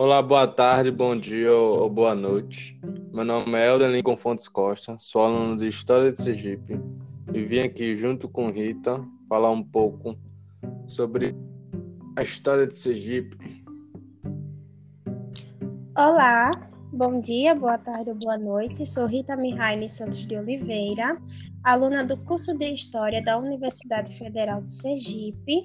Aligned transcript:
Olá, 0.00 0.22
boa 0.22 0.46
tarde, 0.46 0.92
bom 0.92 1.18
dia 1.18 1.52
ou 1.52 1.90
boa 1.90 2.14
noite. 2.14 2.80
Meu 3.12 3.24
nome 3.24 3.58
é 3.58 3.66
Helder 3.66 3.90
Lincoln 3.90 4.16
Fontes 4.16 4.46
Costa, 4.46 4.96
sou 4.96 5.24
aluno 5.24 5.56
de 5.56 5.66
História 5.66 6.12
de 6.12 6.22
Sergipe 6.22 6.80
e 7.34 7.42
vim 7.42 7.58
aqui 7.58 7.96
junto 7.96 8.28
com 8.28 8.48
Rita 8.48 9.04
falar 9.28 9.50
um 9.50 9.60
pouco 9.60 10.16
sobre 10.86 11.34
a 12.16 12.22
história 12.22 12.64
de 12.64 12.76
Sergipe. 12.76 13.64
Olá, 15.96 16.52
bom 16.92 17.20
dia, 17.20 17.52
boa 17.56 17.76
tarde 17.76 18.10
ou 18.10 18.16
boa 18.16 18.38
noite. 18.38 18.86
Sou 18.86 19.04
Rita 19.04 19.36
Mihaine 19.36 19.90
Santos 19.90 20.24
de 20.24 20.36
Oliveira, 20.36 21.20
aluna 21.64 22.04
do 22.04 22.16
curso 22.18 22.56
de 22.56 22.66
História 22.66 23.20
da 23.20 23.36
Universidade 23.36 24.16
Federal 24.16 24.62
de 24.62 24.72
Sergipe 24.74 25.64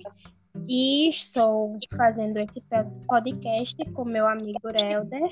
e 0.67 1.09
estou 1.09 1.77
fazendo 1.95 2.37
esse 2.37 2.61
podcast 3.07 3.75
com 3.91 4.05
meu 4.05 4.27
amigo 4.27 4.59
Helder 4.79 5.29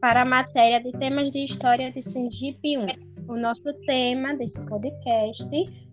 para 0.00 0.22
a 0.22 0.24
matéria 0.24 0.80
de 0.80 0.92
temas 0.98 1.30
de 1.30 1.44
história 1.44 1.92
de 1.92 2.02
Sergipe 2.02 2.78
1. 2.78 2.86
O 3.28 3.36
nosso 3.36 3.72
tema 3.86 4.34
desse 4.34 4.60
podcast 4.62 5.48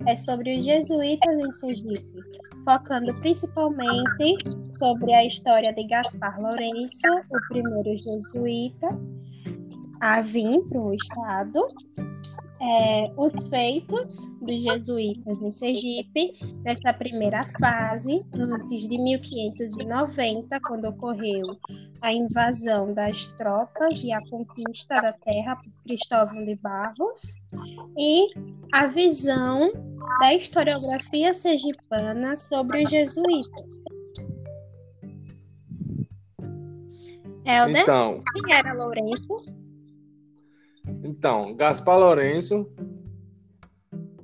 é 0.08 0.16
sobre 0.16 0.58
os 0.58 0.66
jesuítas 0.66 1.38
em 1.38 1.52
Sergipe, 1.52 2.20
focando 2.63 3.13
principalmente 3.16 4.38
sobre 4.77 5.13
a 5.13 5.26
história 5.26 5.73
de 5.73 5.84
Gaspar 5.85 6.40
Lourenço, 6.40 7.07
o 7.30 7.48
primeiro 7.49 7.99
jesuíta 7.99 8.90
a 10.02 10.21
vir 10.21 10.62
para 10.70 10.80
o 10.80 10.93
estado, 10.93 11.68
é, 12.65 13.11
os 13.15 13.33
feitos 13.49 14.26
dos 14.41 14.62
jesuítas 14.62 15.37
em 15.37 15.51
Sergipe 15.51 16.34
nessa 16.63 16.93
primeira 16.93 17.41
fase, 17.59 18.26
antes 18.35 18.87
de 18.87 19.01
1590, 19.01 20.59
quando 20.62 20.85
ocorreu 20.85 21.43
a 22.01 22.12
invasão 22.12 22.93
das 22.93 23.27
tropas 23.37 24.01
e 24.03 24.12
a 24.12 24.20
conquista 24.29 24.95
da 24.95 25.13
terra 25.13 25.55
por 25.57 25.71
Cristóvão 25.84 26.43
de 26.45 26.55
Barros, 26.62 27.35
e 27.98 28.27
a 28.73 28.87
visão 28.87 29.71
da 30.20 30.34
historiografia 30.34 31.34
sergipana 31.34 32.35
sobre 32.35 32.84
os 32.84 32.90
jesuítas. 32.90 33.79
Helder, 37.45 37.84
então, 37.84 38.23
quem 38.34 38.55
era 38.55 38.73
Lourenço? 38.73 39.65
Então, 41.07 41.55
Gaspar 41.55 41.99
Lourenço, 41.99 42.67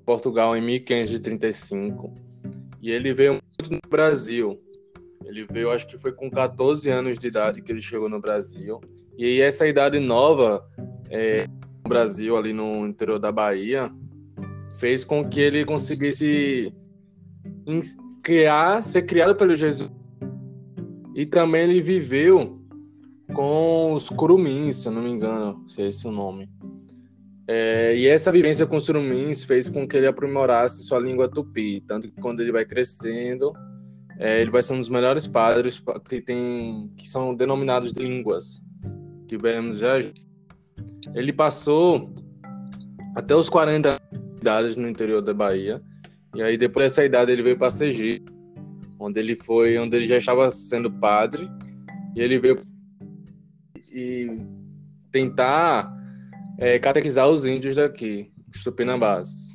Portugal 0.03 0.57
em 0.57 0.61
1535, 0.61 2.11
e 2.81 2.89
ele 2.89 3.13
veio 3.13 3.33
muito 3.33 3.71
no 3.71 3.79
Brasil. 3.87 4.59
Ele 5.23 5.45
veio, 5.45 5.69
acho 5.69 5.85
que 5.85 5.99
foi 5.99 6.11
com 6.11 6.27
14 6.27 6.89
anos 6.89 7.19
de 7.19 7.27
idade 7.27 7.61
que 7.61 7.71
ele 7.71 7.81
chegou 7.81 8.09
no 8.09 8.19
Brasil. 8.19 8.81
E 9.15 9.25
aí 9.25 9.41
essa 9.41 9.67
idade 9.67 9.99
nova 9.99 10.67
é, 11.11 11.45
no 11.45 11.87
Brasil, 11.87 12.35
ali 12.35 12.51
no 12.51 12.87
interior 12.87 13.19
da 13.19 13.31
Bahia, 13.31 13.91
fez 14.79 15.05
com 15.05 15.23
que 15.29 15.39
ele 15.39 15.63
conseguisse 15.63 16.73
criar, 18.23 18.81
ser 18.81 19.03
criado 19.03 19.35
pelo 19.35 19.53
Jesus. 19.53 19.91
E 21.13 21.27
também 21.27 21.69
ele 21.69 21.79
viveu 21.79 22.59
com 23.35 23.93
os 23.93 24.09
curumins, 24.09 24.77
se 24.77 24.87
eu 24.87 24.91
não 24.91 25.03
me 25.03 25.11
engano, 25.11 25.63
se 25.69 25.83
é 25.83 25.87
esse 25.87 26.07
o 26.07 26.11
nome. 26.11 26.49
É, 27.53 27.93
e 27.97 28.07
essa 28.07 28.31
vivência 28.31 28.65
com 28.65 28.77
os 28.77 28.85
curumins 28.85 29.43
fez 29.43 29.67
com 29.67 29.85
que 29.85 29.97
ele 29.97 30.07
aprimorasse 30.07 30.83
sua 30.83 30.99
língua 30.99 31.27
tupi, 31.27 31.83
tanto 31.85 32.07
que 32.07 32.21
quando 32.21 32.39
ele 32.39 32.49
vai 32.49 32.63
crescendo, 32.63 33.51
é, 34.17 34.39
ele 34.39 34.49
vai 34.49 34.63
ser 34.63 34.71
um 34.71 34.79
dos 34.79 34.87
melhores 34.87 35.27
padres 35.27 35.83
que 36.07 36.21
tem 36.21 36.89
que 36.95 37.05
são 37.05 37.35
denominados 37.35 37.91
de 37.91 38.01
línguas. 38.01 38.63
Tivemos 39.27 39.79
já 39.79 39.97
ele 41.13 41.33
passou 41.33 42.13
até 43.13 43.35
os 43.35 43.49
40 43.49 43.97
anos 44.45 44.77
no 44.77 44.87
interior 44.87 45.21
da 45.21 45.33
Bahia. 45.33 45.81
E 46.33 46.41
aí 46.41 46.55
depois 46.55 46.85
dessa 46.85 47.03
idade 47.03 47.33
ele 47.33 47.43
veio 47.43 47.57
para 47.57 47.69
Sergipe, 47.69 48.31
onde 48.97 49.19
ele 49.19 49.35
foi, 49.35 49.77
onde 49.77 49.97
ele 49.97 50.07
já 50.07 50.15
estava 50.15 50.49
sendo 50.49 50.89
padre, 50.89 51.49
e 52.15 52.21
ele 52.21 52.39
veio 52.39 52.57
e 53.93 54.39
tentar 55.11 55.99
é, 56.61 56.77
catequizar 56.77 57.27
os 57.27 57.45
índios 57.45 57.75
daqui, 57.75 58.31
os 58.53 58.63
tupinambás. 58.63 59.49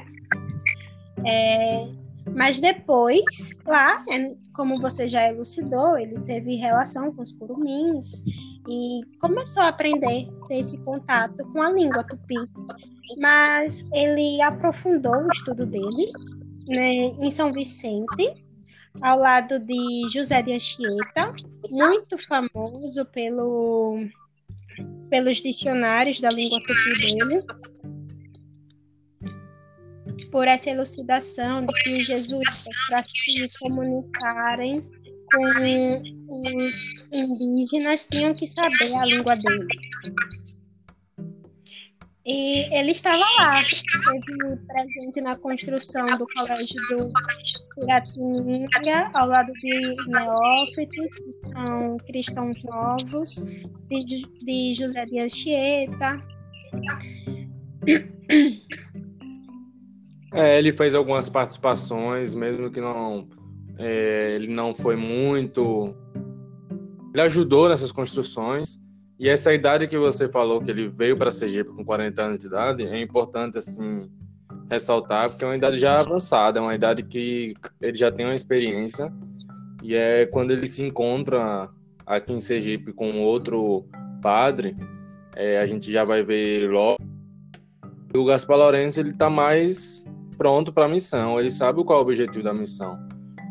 é, 1.24 1.88
mas 2.34 2.60
depois, 2.60 3.50
lá, 3.64 4.02
é, 4.10 4.30
como 4.54 4.80
você 4.80 5.06
já 5.06 5.28
elucidou, 5.28 5.96
ele 5.98 6.20
teve 6.20 6.56
relação 6.56 7.12
com 7.12 7.22
os 7.22 7.32
curumins 7.32 8.24
e 8.68 9.00
começou 9.20 9.62
a 9.62 9.68
aprender, 9.68 10.28
ter 10.48 10.58
esse 10.58 10.76
contato 10.78 11.44
com 11.52 11.62
a 11.62 11.70
língua 11.70 12.04
tupi. 12.04 12.36
Mas 13.20 13.84
ele 13.92 14.40
aprofundou 14.40 15.24
o 15.24 15.32
estudo 15.32 15.66
dele 15.66 16.08
né, 16.68 16.92
em 17.20 17.30
São 17.30 17.52
Vicente, 17.52 18.44
ao 19.02 19.18
lado 19.18 19.58
de 19.58 20.08
José 20.12 20.42
de 20.42 20.52
Anchieta, 20.52 21.32
muito 21.70 22.16
famoso 22.26 23.04
pelo, 23.12 24.06
pelos 25.10 25.38
dicionários 25.38 26.20
da 26.20 26.30
língua 26.30 26.58
tupi 26.60 26.98
dele, 26.98 27.44
por 30.30 30.48
essa 30.48 30.70
elucidação 30.70 31.66
de 31.66 31.72
que 31.82 31.92
os 31.92 32.06
jesuítas, 32.06 32.64
para 32.88 33.04
se 33.06 33.58
comunicarem 33.60 34.80
com 35.34 36.02
os 36.66 36.94
indígenas 37.12 38.06
tinham 38.10 38.34
que 38.34 38.46
saber 38.46 38.96
a 38.96 39.04
língua 39.04 39.34
dele. 39.34 39.66
E 42.26 42.74
ele 42.74 42.92
estava 42.92 43.18
lá, 43.18 43.60
esteve 43.60 44.56
presente 44.66 45.20
na 45.22 45.36
construção 45.36 46.06
do 46.14 46.26
colégio 46.34 46.80
do 46.88 47.12
Piratininga, 47.80 49.10
ao 49.12 49.28
lado 49.28 49.52
de 49.52 49.94
Neófitos, 50.06 51.18
que 51.18 51.50
são 51.50 51.96
cristãos 52.06 52.62
novos, 52.64 53.44
de, 53.90 54.22
de 54.42 54.72
José 54.72 55.04
de 55.04 55.20
Anchieta. 55.20 56.18
É, 60.32 60.58
ele 60.58 60.72
fez 60.72 60.94
algumas 60.94 61.28
participações, 61.28 62.34
mesmo 62.34 62.70
que 62.70 62.80
não 62.80 63.28
é, 63.78 64.34
ele 64.34 64.48
não 64.48 64.74
foi 64.74 64.96
muito. 64.96 65.94
Ele 67.12 67.22
ajudou 67.22 67.68
nessas 67.68 67.92
construções. 67.92 68.78
E 69.18 69.28
essa 69.28 69.54
idade 69.54 69.86
que 69.86 69.96
você 69.96 70.28
falou 70.28 70.60
que 70.60 70.70
ele 70.70 70.88
veio 70.88 71.16
para 71.16 71.30
Sergipe 71.30 71.70
com 71.70 71.84
40 71.84 72.22
anos 72.22 72.38
de 72.38 72.46
idade 72.46 72.82
é 72.82 73.00
importante 73.00 73.58
assim 73.58 74.10
ressaltar 74.68 75.30
porque 75.30 75.44
é 75.44 75.48
uma 75.48 75.56
idade 75.56 75.78
já 75.78 76.00
avançada, 76.00 76.58
é 76.58 76.62
uma 76.62 76.74
idade 76.74 77.02
que 77.02 77.54
ele 77.80 77.96
já 77.96 78.10
tem 78.10 78.26
uma 78.26 78.34
experiência 78.34 79.12
e 79.82 79.94
é 79.94 80.26
quando 80.26 80.50
ele 80.50 80.66
se 80.66 80.82
encontra 80.82 81.68
aqui 82.06 82.32
em 82.32 82.40
Sergipe 82.40 82.92
com 82.92 83.20
outro 83.20 83.86
padre, 84.20 84.76
é, 85.36 85.60
a 85.60 85.66
gente 85.66 85.92
já 85.92 86.04
vai 86.04 86.22
ver 86.22 86.68
logo. 86.70 86.98
O 88.14 88.24
Gaspar 88.24 88.56
Lourenço 88.56 88.98
ele 88.98 89.10
está 89.10 89.28
mais 89.28 90.04
pronto 90.36 90.72
para 90.72 90.86
a 90.86 90.88
missão, 90.88 91.38
ele 91.38 91.50
sabe 91.50 91.84
qual 91.84 91.98
é 91.98 92.02
o 92.02 92.04
objetivo 92.04 92.42
da 92.42 92.54
missão. 92.54 92.98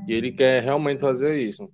E 0.07 0.13
ele 0.13 0.31
quer 0.31 0.61
realmente 0.63 1.01
fazer 1.01 1.39
isso. 1.39 1.67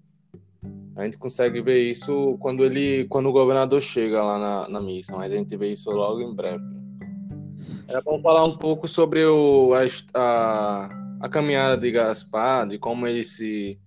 A 0.95 1.05
gente 1.05 1.17
consegue 1.17 1.61
ver 1.61 1.81
isso 1.81 2.37
quando 2.39 2.65
ele, 2.65 3.05
quando 3.05 3.29
o 3.29 3.31
governador 3.31 3.81
chega 3.81 4.21
lá 4.21 4.37
na, 4.37 4.69
na 4.69 4.81
missa, 4.81 5.15
mas 5.15 5.31
a 5.31 5.37
gente 5.37 5.55
vê 5.55 5.71
isso 5.71 5.89
logo 5.89 6.21
em 6.21 6.35
breve. 6.35 6.63
Era 7.87 8.01
falar 8.03 8.43
um 8.43 8.57
pouco 8.57 8.87
sobre 8.87 9.25
o, 9.25 9.71
a, 10.13 10.89
a 11.21 11.29
caminhada 11.29 11.77
de 11.77 11.89
Gaspar, 11.91 12.67
de 12.67 12.77
como 12.77 13.07
ele 13.07 13.23
se 13.23 13.79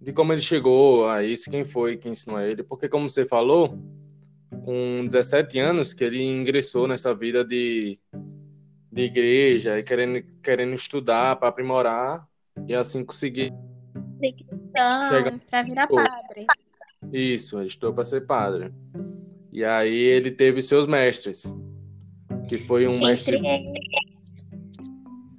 de 0.00 0.12
como 0.12 0.32
ele 0.32 0.40
chegou 0.40 1.08
a 1.08 1.24
isso, 1.24 1.50
quem 1.50 1.64
foi 1.64 1.96
que 1.96 2.08
ensinou 2.08 2.40
ele, 2.40 2.62
porque 2.62 2.88
como 2.88 3.08
você 3.08 3.24
falou, 3.24 3.76
com 4.64 5.04
17 5.04 5.58
anos 5.58 5.92
que 5.92 6.04
ele 6.04 6.22
ingressou 6.22 6.86
nessa 6.86 7.12
vida 7.12 7.44
de, 7.44 7.98
de 8.92 9.02
igreja 9.02 9.78
e 9.78 9.82
querendo, 9.82 10.22
querendo 10.42 10.74
estudar 10.74 11.34
para 11.36 11.48
aprimorar 11.48 12.24
e 12.68 12.74
assim 12.74 13.04
conseguir 13.04 13.52
para 14.72 15.62
virar 15.62 15.86
padre. 15.86 16.46
Isso, 17.12 17.58
ele 17.58 17.66
estudou 17.66 17.94
para 17.94 18.04
ser 18.04 18.26
padre. 18.26 18.72
E 19.52 19.64
aí 19.64 19.96
ele 19.96 20.30
teve 20.30 20.60
seus 20.60 20.86
mestres, 20.86 21.52
que 22.48 22.58
foi 22.58 22.86
um 22.86 22.96
Entre 22.96 23.40
mestre 23.40 23.40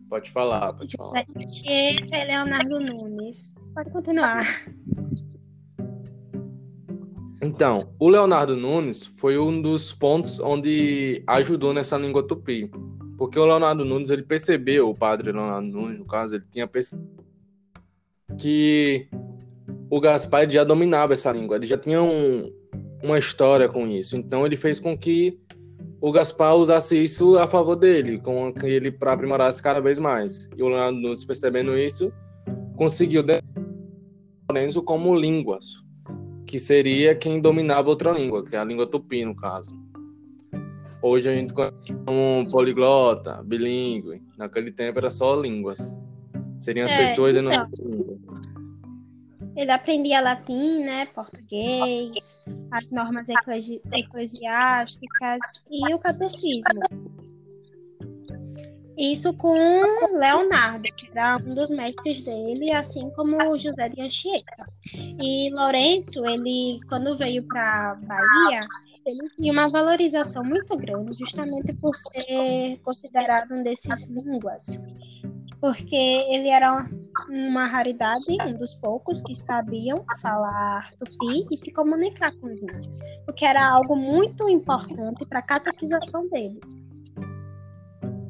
Pode 0.10 0.32
falar, 0.32 0.74
pode 0.74 0.96
falar. 0.96 1.26
José 1.38 2.24
Leonardo 2.24 2.80
Nunes. 2.80 3.54
Pode 3.74 3.92
continuar. 3.92 4.46
Então, 7.42 7.94
o 8.00 8.10
Leonardo 8.10 8.56
Nunes 8.56 9.06
foi 9.06 9.38
um 9.38 9.62
dos 9.62 9.94
pontos 9.94 10.40
onde 10.40 11.24
ajudou 11.28 11.74
nessa 11.74 11.98
língua 11.98 12.26
tupi. 12.26 12.72
Porque 13.18 13.40
o 13.40 13.46
Leonardo 13.46 13.84
Nunes, 13.84 14.10
ele 14.10 14.22
percebeu, 14.22 14.90
o 14.90 14.94
padre 14.94 15.32
Leonardo 15.32 15.68
Nunes, 15.68 15.98
no 15.98 16.06
caso, 16.06 16.36
ele 16.36 16.46
tinha 16.52 16.68
percebido 16.68 17.26
que 18.38 19.08
o 19.90 20.00
Gaspar 20.00 20.50
já 20.50 20.64
dominava 20.64 21.14
essa 21.14 21.32
língua, 21.32 21.56
ele 21.56 21.66
já 21.66 21.78
tinha 21.78 22.02
um, 22.02 22.54
uma 23.02 23.18
história 23.18 23.68
com 23.68 23.88
isso. 23.88 24.16
Então, 24.16 24.46
ele 24.46 24.56
fez 24.56 24.80
com 24.80 24.96
que 24.96 25.40
o 26.00 26.12
Gaspar 26.12 26.56
usasse 26.56 27.02
isso 27.02 27.38
a 27.38 27.48
favor 27.48 27.76
dele, 27.76 28.20
com 28.20 28.54
ele 28.64 28.92
para 28.92 29.14
aprimorar-se 29.14 29.64
cada 29.64 29.80
vez 29.80 29.98
mais. 29.98 30.48
E 30.56 30.62
o 30.62 30.68
Leonardo 30.68 31.00
Nunes, 31.00 31.26
percebendo 31.26 31.78
isso, 31.78 32.14
conseguiu 32.76 33.24
Lorenzo 34.50 34.82
como 34.84 35.16
línguas, 35.16 35.84
que 36.46 36.60
seria 36.60 37.16
quem 37.16 37.42
dominava 37.42 37.90
outra 37.90 38.12
língua, 38.12 38.44
que 38.44 38.56
é 38.56 38.60
a 38.60 38.64
língua 38.64 38.88
tupi, 38.88 39.26
no 39.26 39.36
caso. 39.36 39.77
Hoje 41.02 41.30
a 41.30 41.34
gente 41.34 41.54
conhece 41.54 41.94
como 42.06 42.48
poliglota, 42.50 43.44
bilíngue. 43.44 44.22
Naquele 44.38 44.72
tempo 44.72 44.98
era 45.00 45.12
só 45.12 45.40
línguas. 45.40 45.98
Seriam 46.60 46.86
as 46.86 46.92
é, 46.92 46.98
pessoas 46.98 47.36
então, 47.36 47.52
em 47.52 47.92
língua. 47.92 48.18
Ele 49.56 49.72
aprendia 49.72 50.22
latim, 50.22 50.84
né, 50.84 51.08
português, 51.08 52.40
as 52.72 52.88
normas 52.92 53.28
eclesi 53.28 53.82
eclesiásticas 53.92 55.64
e 55.70 55.94
o 55.94 56.00
catecismo. 56.00 57.08
Isso 58.98 59.32
com 59.34 59.56
Leonardo, 60.18 60.84
que 60.96 61.08
era 61.12 61.38
um 61.38 61.50
dos 61.50 61.70
mestres 61.70 62.24
dele, 62.24 62.72
assim 62.72 63.10
como 63.12 63.58
José 63.58 63.90
de 63.90 64.02
Anchieta. 64.02 64.66
E 64.94 65.52
Lourenço, 65.52 66.26
ele, 66.26 66.80
quando 66.90 67.16
veio 67.16 67.44
para 67.48 67.96
Bahia, 67.96 68.60
ele 69.08 69.30
tinha 69.36 69.52
uma 69.52 69.68
valorização 69.70 70.44
muito 70.44 70.78
grande, 70.78 71.18
justamente 71.18 71.74
por 71.74 71.96
ser 71.96 72.80
considerado 72.84 73.54
um 73.54 73.64
desses 73.64 74.08
línguas 74.08 74.86
porque 75.60 75.96
ele 75.96 76.50
era 76.50 76.88
uma 77.30 77.66
raridade, 77.66 78.24
um 78.30 78.54
dos 78.58 78.76
poucos 78.76 79.22
que 79.22 79.36
sabiam 79.36 80.06
falar 80.22 80.92
tupi 80.94 81.48
e 81.52 81.58
se 81.58 81.72
comunicar 81.72 82.32
com 82.38 82.48
os 82.48 82.58
índios, 82.58 83.00
o 83.28 83.34
que 83.34 83.46
era 83.46 83.68
algo 83.70 83.96
muito 83.96 84.48
importante 84.50 85.26
para 85.26 85.40
a 85.40 85.42
catequização 85.42 86.28
dele. 86.30 86.60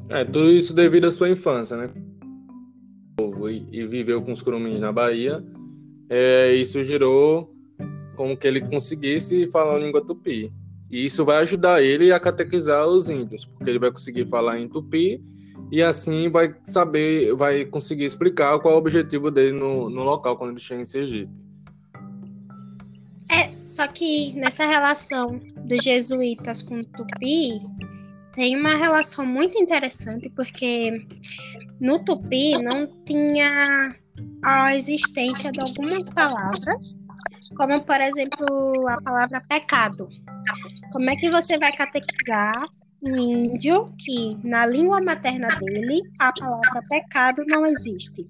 É, 0.08 0.24
tudo 0.24 0.50
isso 0.50 0.74
devido 0.74 1.06
à 1.06 1.12
sua 1.12 1.28
infância, 1.28 1.76
né? 1.76 1.90
E, 3.70 3.86
viveu 3.86 4.22
com 4.22 4.32
os 4.32 4.40
curumins 4.40 4.80
na 4.80 4.92
Bahia, 4.92 5.44
é, 6.08 6.54
isso 6.54 6.82
gerou 6.82 7.54
com 8.16 8.36
que 8.36 8.46
ele 8.46 8.60
conseguisse 8.60 9.46
falar 9.48 9.76
a 9.76 9.78
língua 9.78 10.04
tupi. 10.04 10.52
E 10.90 11.04
isso 11.04 11.24
vai 11.24 11.38
ajudar 11.38 11.82
ele 11.82 12.12
a 12.12 12.20
catequizar 12.20 12.86
os 12.86 13.08
índios, 13.08 13.44
porque 13.44 13.68
ele 13.68 13.78
vai 13.78 13.90
conseguir 13.90 14.26
falar 14.26 14.58
em 14.58 14.68
tupi 14.68 15.22
e 15.70 15.82
assim 15.82 16.30
vai 16.30 16.54
saber, 16.64 17.34
vai 17.34 17.64
conseguir 17.64 18.04
explicar 18.04 18.58
qual 18.58 18.72
é 18.72 18.76
o 18.76 18.78
objetivo 18.80 19.30
dele 19.30 19.52
no, 19.52 19.90
no 19.90 20.02
local 20.02 20.36
quando 20.36 20.52
ele 20.52 20.60
chega 20.60 20.80
em 20.80 20.86
Sergipe. 20.86 21.32
É, 23.30 23.60
só 23.60 23.86
que 23.86 24.34
nessa 24.34 24.64
relação 24.64 25.38
dos 25.66 25.84
jesuítas 25.84 26.62
com 26.62 26.76
o 26.76 26.80
Tupi, 26.80 27.60
tem 28.34 28.56
uma 28.56 28.76
relação 28.76 29.26
muito 29.26 29.58
interessante, 29.58 30.30
porque 30.30 31.06
no 31.78 32.02
Tupi 32.04 32.56
não 32.56 32.86
tinha 33.04 33.94
a 34.42 34.74
existência 34.74 35.52
de 35.52 35.60
algumas 35.60 36.08
palavras, 36.08 36.94
como 37.56 37.82
por 37.82 38.00
exemplo 38.00 38.88
a 38.88 39.00
palavra 39.02 39.42
pecado. 39.48 40.08
Como 40.92 41.10
é 41.10 41.14
que 41.14 41.30
você 41.30 41.58
vai 41.58 41.72
catequizar 41.76 42.64
um 43.02 43.16
índio 43.16 43.94
que, 43.98 44.36
na 44.42 44.66
língua 44.66 45.00
materna 45.04 45.48
dele, 45.58 46.00
a 46.20 46.32
palavra 46.32 46.82
pecado 46.88 47.44
não 47.46 47.64
existe. 47.64 48.26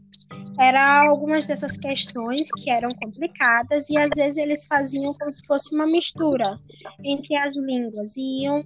Eram 0.58 1.08
algumas 1.10 1.46
dessas 1.46 1.76
questões 1.76 2.48
que 2.52 2.70
eram 2.70 2.90
complicadas 2.90 3.88
e 3.88 3.96
às 3.96 4.10
vezes 4.16 4.38
eles 4.38 4.66
faziam 4.66 5.12
como 5.18 5.32
se 5.32 5.44
fosse 5.46 5.74
uma 5.74 5.86
mistura 5.86 6.58
entre 7.02 7.34
as 7.36 7.56
línguas 7.56 8.16
e 8.16 8.44
iam 8.44 8.58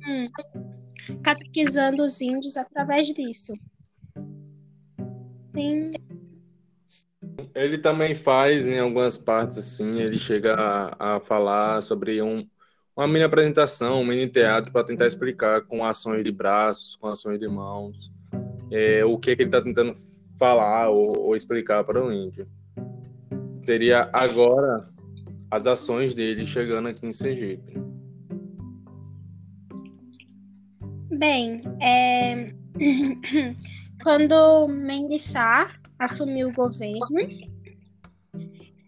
catequizando 1.23 2.03
os 2.03 2.21
índios 2.21 2.57
através 2.57 3.09
disso. 3.13 3.53
Tem... 5.53 5.91
Ele 7.55 7.79
também 7.79 8.15
faz 8.15 8.69
em 8.69 8.79
algumas 8.79 9.17
partes 9.17 9.59
assim, 9.59 10.01
ele 10.01 10.19
chega 10.19 10.55
a, 10.55 11.17
a 11.17 11.21
falar 11.21 11.83
sobre 11.83 12.23
um, 12.23 12.47
uma 12.97 13.07
mini 13.07 13.23
apresentação, 13.23 14.01
um 14.01 14.05
mini 14.05 14.29
teatro 14.29 14.73
para 14.73 14.85
tentar 14.85 15.07
explicar 15.07 15.63
com 15.63 15.85
ações 15.85 16.25
de 16.25 16.33
braços, 16.33 16.97
com 16.97 17.09
ações 17.09 17.39
de 17.39 17.49
mãos, 17.49 18.13
é, 18.71 19.05
o 19.05 19.19
que, 19.19 19.31
é 19.31 19.37
que 19.37 19.43
ele 19.43 19.49
está 19.49 19.63
tentando 19.63 19.93
falar 20.39 20.89
ou, 20.89 21.19
ou 21.19 21.37
explicar 21.37 21.85
para 21.85 22.05
o 22.05 22.13
índio. 22.13 22.49
Seria 23.63 24.11
agora 24.13 24.87
as 25.51 25.67
ações 25.67 26.15
dele 26.15 26.45
chegando 26.45 26.89
aqui 26.89 27.07
em 27.07 27.13
Sergipe. 27.13 27.81
Bem, 31.11 31.63
é... 31.81 32.55
quando 34.03 34.69
Mendes 34.69 35.23
Sá 35.23 35.69
assumiu 35.99 36.49
o 36.49 36.53
governo, 36.55 37.21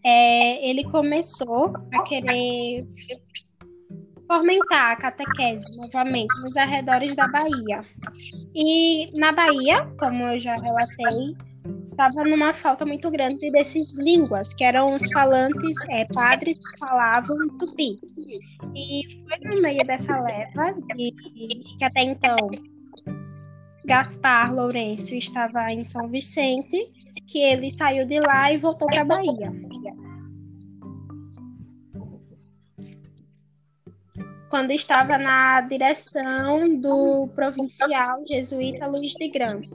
é, 0.04 0.68
ele 0.68 0.84
começou 0.84 1.72
a 1.92 2.02
querer 2.02 2.80
fomentar 4.26 4.92
a 4.92 4.96
catequese 4.96 5.78
novamente 5.78 6.34
nos 6.42 6.56
arredores 6.56 7.14
da 7.16 7.28
Bahia. 7.28 7.82
E 8.54 9.10
na 9.18 9.32
Bahia, 9.32 9.86
como 9.98 10.24
eu 10.24 10.40
já 10.40 10.54
relatei, 10.54 11.36
estava 11.90 12.24
numa 12.24 12.52
falta 12.54 12.84
muito 12.84 13.10
grande 13.10 13.50
desses 13.52 13.96
línguas, 13.98 14.52
que 14.52 14.64
eram 14.64 14.84
os 14.84 15.10
falantes, 15.12 15.76
é, 15.90 16.04
padres 16.12 16.58
que 16.58 16.86
falavam 16.86 17.36
tupi. 17.58 17.98
E 18.74 19.24
foi 19.28 19.54
no 19.54 19.62
meio 19.62 19.86
dessa 19.86 20.20
leva, 20.20 20.74
de, 20.96 21.12
que 21.78 21.84
até 21.84 22.02
então 22.02 22.36
Gaspar 23.84 24.54
Lourenço 24.54 25.14
estava 25.14 25.66
em 25.70 25.84
São 25.84 26.08
Vicente, 26.08 26.90
que 27.26 27.38
ele 27.38 27.70
saiu 27.70 28.06
de 28.06 28.18
lá 28.20 28.52
e 28.52 28.58
voltou 28.58 28.88
para 28.88 29.02
a 29.02 29.04
Bahia. 29.04 29.52
quando 34.54 34.70
estava 34.70 35.18
na 35.18 35.62
direção 35.62 36.64
do 36.78 37.26
provincial 37.34 38.24
jesuíta 38.24 38.86
Luiz 38.86 39.12
de 39.14 39.28
Grande. 39.28 39.68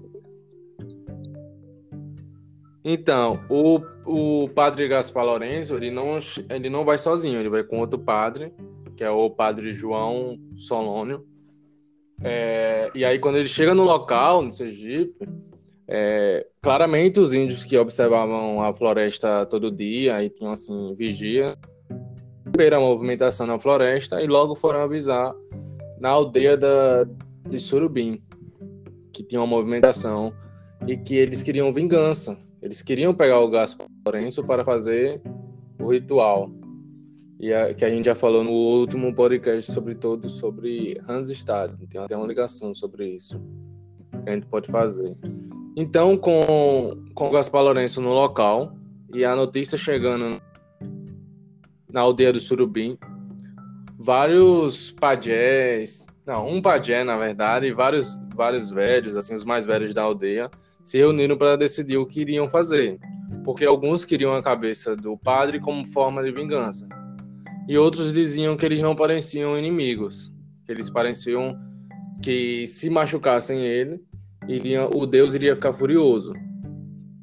Então, 2.82 3.42
o, 3.50 3.82
o 4.06 4.48
padre 4.48 4.88
Gaspar 4.88 5.26
Lourenço, 5.26 5.76
ele 5.76 5.92
não, 5.92 6.18
ele 6.50 6.70
não 6.70 6.86
vai 6.86 6.98
sozinho, 6.98 7.42
ele 7.42 7.50
vai 7.50 7.62
com 7.62 7.80
outro 7.80 8.00
padre, 8.00 8.54
que 8.96 9.04
é 9.04 9.10
o 9.10 9.30
padre 9.30 9.74
João 9.74 10.40
Solônio. 10.56 11.28
É, 12.24 12.92
e 12.94 13.06
aí, 13.06 13.20
quando 13.20 13.38
ele 13.38 13.48
chega 13.48 13.74
no 13.74 13.84
local, 13.84 14.42
no 14.42 14.52
Sergipe, 14.52 15.28
é, 15.88 16.46
claramente 16.62 17.20
os 17.20 17.34
índios 17.34 17.66
que 17.66 17.78
observavam 17.78 18.62
a 18.62 18.74
floresta 18.74 19.46
todo 19.46 19.72
dia 19.72 20.24
e 20.24 20.30
tinham, 20.30 20.52
assim, 20.52 20.94
vigia, 20.96 21.56
ver 22.56 22.74
a 22.74 22.80
movimentação 22.80 23.48
na 23.48 23.58
floresta 23.58 24.22
e 24.22 24.28
logo 24.28 24.56
foram 24.56 24.82
avisar 24.82 25.34
na 26.00 26.10
aldeia 26.10 26.58
da, 26.58 27.06
de 27.48 27.60
Surubim, 27.60 28.22
que 29.12 29.24
tinha 29.24 29.42
uma 29.42 29.48
movimentação. 29.48 30.34
e 30.88 30.96
que 30.96 31.16
eles 31.16 31.42
queriam 31.42 31.74
vingança. 31.74 32.38
Eles 32.62 32.82
queriam 32.82 33.14
pegar 33.14 33.40
o 33.40 33.50
Gaspar 33.50 33.88
Lourenço 34.06 34.44
para 34.44 34.64
fazer 34.64 35.22
o 35.80 35.92
ritual. 35.92 36.50
E 37.40 37.54
a, 37.54 37.74
que 37.74 37.86
a 37.86 37.90
gente 37.90 38.06
já 38.06 38.16
falou 38.16 38.44
no 38.44 38.52
último 38.52 39.14
podcast 39.16 39.72
sobre 39.72 39.96
todo 39.96 40.28
sobre 40.28 41.00
Hans 41.08 41.30
Stad. 41.30 41.72
Tem 41.90 42.02
até 42.02 42.18
uma 42.18 42.28
ligação 42.28 42.76
sobre 42.76 43.08
isso 43.08 43.42
que 44.24 44.30
a 44.30 44.34
gente 44.34 44.46
pode 44.48 44.70
fazer. 44.70 45.16
Então, 45.76 46.18
com, 46.18 47.06
com 47.14 47.28
o 47.28 47.32
Gaspar 47.32 47.64
Lourenço 47.64 48.02
no 48.02 48.12
local 48.12 48.76
e 49.14 49.24
a 49.24 49.36
notícia 49.36 49.78
chegando 49.78 50.42
na 51.90 52.02
aldeia 52.02 52.34
do 52.34 52.40
Surubim, 52.40 52.98
vários 53.98 54.92
pajés, 54.92 56.06
não, 56.26 56.48
um 56.48 56.62
pajé, 56.62 57.04
na 57.04 57.18
verdade, 57.18 57.68
e 57.68 57.72
vários, 57.72 58.18
vários 58.36 58.70
velhos, 58.70 59.16
assim, 59.16 59.34
os 59.34 59.46
mais 59.46 59.66
velhos 59.66 59.94
da 59.94 60.04
aldeia, 60.04 60.50
se 60.84 60.98
reuniram 60.98 61.38
para 61.38 61.56
decidir 61.56 61.98
o 61.98 62.06
que 62.06 62.22
iriam 62.22 62.50
fazer. 62.50 63.00
Porque 63.44 63.66
alguns 63.66 64.04
queriam 64.04 64.36
a 64.36 64.44
cabeça 64.44 64.96
do 64.96 65.18
padre 65.18 65.60
como 65.60 65.88
forma 65.88 66.22
de 66.22 66.32
vingança. 66.32 66.88
E 67.70 67.78
outros 67.78 68.12
diziam 68.12 68.58
que 68.58 68.66
eles 68.66 68.82
não 68.82 68.96
pareciam 68.96 69.56
inimigos, 69.56 70.34
que 70.66 70.72
eles 70.72 70.90
pareciam 70.90 71.56
que 72.20 72.66
se 72.66 72.90
machucassem 72.90 73.64
ele, 73.64 74.04
iria, 74.48 74.88
o 74.88 75.06
Deus 75.06 75.36
iria 75.36 75.56
ficar 75.56 75.72
furioso, 75.72 76.34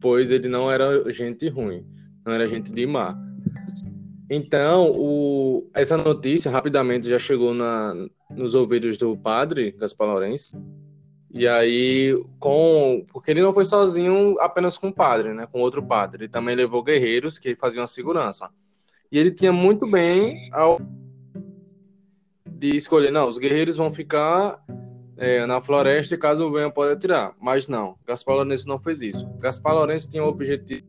pois 0.00 0.30
ele 0.30 0.48
não 0.48 0.70
era 0.70 1.10
gente 1.10 1.48
ruim, 1.48 1.84
não 2.24 2.32
era 2.32 2.46
gente 2.46 2.70
de 2.70 2.86
má. 2.86 3.18
Então, 4.30 4.94
o, 4.96 5.68
essa 5.74 5.96
notícia 5.96 6.48
rapidamente 6.48 7.10
já 7.10 7.18
chegou 7.18 7.52
na, 7.52 7.92
nos 8.30 8.54
ouvidos 8.54 8.96
do 8.96 9.16
padre 9.16 9.72
Gaspar 9.72 10.06
Lourenço. 10.06 10.56
E 11.28 11.48
aí, 11.48 12.14
com. 12.38 13.04
Porque 13.12 13.32
ele 13.32 13.42
não 13.42 13.52
foi 13.52 13.64
sozinho 13.64 14.36
apenas 14.38 14.78
com 14.78 14.88
o 14.88 14.94
padre, 14.94 15.34
né? 15.34 15.46
Com 15.50 15.60
outro 15.60 15.82
padre. 15.82 16.22
Ele 16.22 16.30
também 16.30 16.54
levou 16.54 16.84
guerreiros 16.84 17.36
que 17.36 17.56
faziam 17.56 17.82
a 17.82 17.86
segurança. 17.86 18.48
E 19.10 19.18
ele 19.18 19.30
tinha 19.30 19.52
muito 19.52 19.86
bem 19.90 20.48
ao 20.52 20.80
de 22.50 22.74
escolher, 22.74 23.10
não, 23.10 23.28
os 23.28 23.38
guerreiros 23.38 23.76
vão 23.76 23.92
ficar 23.92 24.64
é, 25.16 25.46
na 25.46 25.60
floresta 25.60 26.16
caso 26.16 26.50
venha 26.50 26.70
pode 26.70 26.92
atirar. 26.92 27.34
Mas 27.40 27.68
não, 27.68 27.96
Gaspar 28.06 28.36
Lourenço 28.36 28.68
não 28.68 28.78
fez 28.78 29.00
isso. 29.00 29.28
Gaspar 29.40 29.74
Lourenço 29.74 30.08
tinha 30.08 30.24
o 30.24 30.28
objetivo 30.28 30.86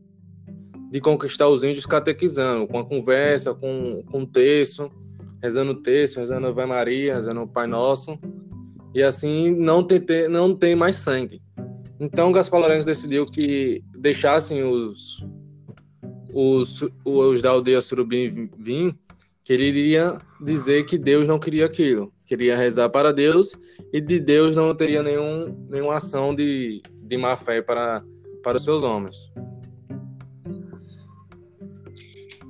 de 0.90 1.00
conquistar 1.00 1.48
os 1.48 1.62
índios 1.62 1.84
catequizando, 1.84 2.66
com 2.66 2.78
a 2.78 2.84
conversa, 2.84 3.54
com, 3.54 4.02
com 4.10 4.24
texto, 4.24 4.90
rezando 5.42 5.72
o 5.72 5.82
texto, 5.82 6.16
rezando 6.16 6.46
Ave 6.46 6.64
Maria, 6.64 7.14
rezando 7.14 7.42
o 7.42 7.48
Pai 7.48 7.66
Nosso, 7.66 8.18
e 8.94 9.02
assim 9.02 9.50
não 9.50 9.82
tem, 9.82 10.28
não 10.28 10.54
tem 10.54 10.74
mais 10.74 10.96
sangue. 10.96 11.42
Então 12.00 12.32
Gaspar 12.32 12.60
Lourenço 12.60 12.86
decidiu 12.86 13.26
que 13.26 13.82
deixassem 13.98 14.62
os, 14.62 15.26
os, 16.38 16.84
os 17.04 17.42
da 17.42 17.50
aldeia 17.50 17.80
Surubim 17.80 18.48
que 19.42 19.52
ele 19.52 19.64
iria 19.64 20.18
dizer 20.40 20.84
que 20.84 20.96
Deus 20.96 21.26
não 21.26 21.36
queria 21.36 21.66
aquilo, 21.66 22.12
queria 22.24 22.56
rezar 22.56 22.88
para 22.90 23.12
Deus 23.12 23.56
e 23.92 24.00
de 24.00 24.20
Deus 24.20 24.54
não 24.54 24.72
teria 24.72 25.02
nenhum, 25.02 25.66
nenhuma 25.68 25.96
ação 25.96 26.32
de, 26.32 26.80
de 27.02 27.16
má 27.16 27.36
fé 27.36 27.60
para, 27.60 28.04
para 28.44 28.56
os 28.56 28.62
seus 28.62 28.84
homens. 28.84 29.16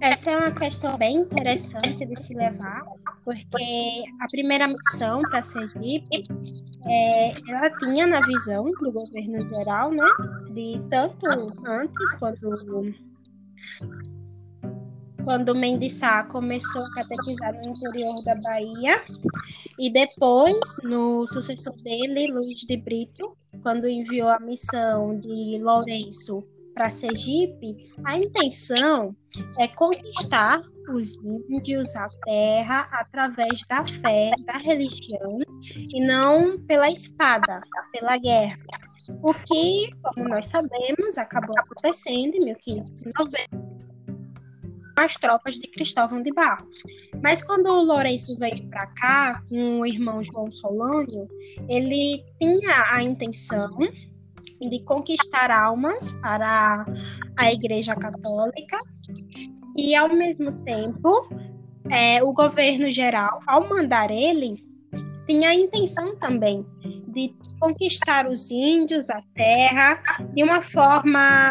Essa 0.02 0.32
é 0.32 0.36
uma 0.36 0.52
questão 0.52 0.98
bem 0.98 1.22
interessante 1.22 2.04
de 2.04 2.20
se 2.20 2.34
levar, 2.34 2.82
porque 3.24 4.02
a 4.20 4.26
primeira 4.30 4.68
missão 4.68 5.22
para 5.22 5.40
Sergipe, 5.40 6.22
é, 6.86 7.30
ela 7.50 7.70
tinha 7.78 8.06
na 8.06 8.20
visão 8.26 8.64
do 8.64 8.92
governo 8.92 9.38
geral, 9.54 9.90
né, 9.90 10.06
de 10.52 10.80
tanto 10.90 11.26
antes 11.66 12.14
quando 12.18 12.54
quando 15.28 15.54
Mendes 15.54 15.92
Sá 15.92 16.24
começou 16.24 16.80
a 16.80 16.94
catequizar 16.94 17.52
no 17.52 17.68
interior 17.68 18.24
da 18.24 18.34
Bahia 18.36 19.04
e 19.78 19.92
depois 19.92 20.58
no 20.82 21.26
sucessor 21.26 21.76
dele, 21.82 22.32
Luiz 22.32 22.60
de 22.60 22.78
Brito, 22.78 23.36
quando 23.62 23.86
enviou 23.86 24.30
a 24.30 24.40
missão 24.40 25.20
de 25.20 25.58
Lourenço 25.60 26.42
para 26.72 26.88
Sergipe, 26.88 27.92
a 28.06 28.16
intenção 28.16 29.14
é 29.60 29.68
conquistar 29.68 30.62
os 30.94 31.14
índios, 31.50 31.94
a 31.94 32.06
terra, 32.24 32.88
através 32.90 33.60
da 33.68 33.86
fé, 33.86 34.30
da 34.46 34.56
religião, 34.56 35.40
e 35.92 36.06
não 36.06 36.58
pela 36.60 36.88
espada, 36.88 37.60
pela 37.92 38.16
guerra. 38.16 38.56
O 39.22 39.34
que, 39.34 39.90
como 40.02 40.26
nós 40.26 40.48
sabemos, 40.48 41.18
acabou 41.18 41.52
acontecendo 41.58 42.34
em 42.34 42.46
1590 42.46 43.77
as 44.98 45.14
tropas 45.14 45.54
de 45.56 45.66
Cristóvão 45.68 46.22
de 46.22 46.32
Barros. 46.32 46.82
Mas 47.22 47.42
quando 47.42 47.66
o 47.66 47.84
Lourenço 47.84 48.38
veio 48.38 48.68
para 48.68 48.86
cá, 48.88 49.42
com 49.48 49.80
o 49.80 49.86
irmão 49.86 50.22
João 50.22 50.50
Solânio, 50.50 51.28
ele 51.68 52.24
tinha 52.40 52.84
a 52.92 53.02
intenção 53.02 53.68
de 54.60 54.82
conquistar 54.84 55.50
almas 55.50 56.12
para 56.20 56.84
a 57.36 57.52
Igreja 57.52 57.94
Católica 57.94 58.78
e, 59.76 59.94
ao 59.94 60.08
mesmo 60.08 60.52
tempo, 60.64 61.28
é, 61.90 62.22
o 62.22 62.32
governo 62.32 62.90
geral, 62.90 63.40
ao 63.46 63.68
mandar 63.68 64.10
ele, 64.10 64.64
tinha 65.26 65.50
a 65.50 65.54
intenção 65.54 66.16
também 66.16 66.66
de 67.08 67.34
conquistar 67.60 68.26
os 68.26 68.50
índios, 68.50 69.04
a 69.08 69.22
terra, 69.34 70.02
de 70.34 70.42
uma 70.42 70.62
forma 70.62 71.48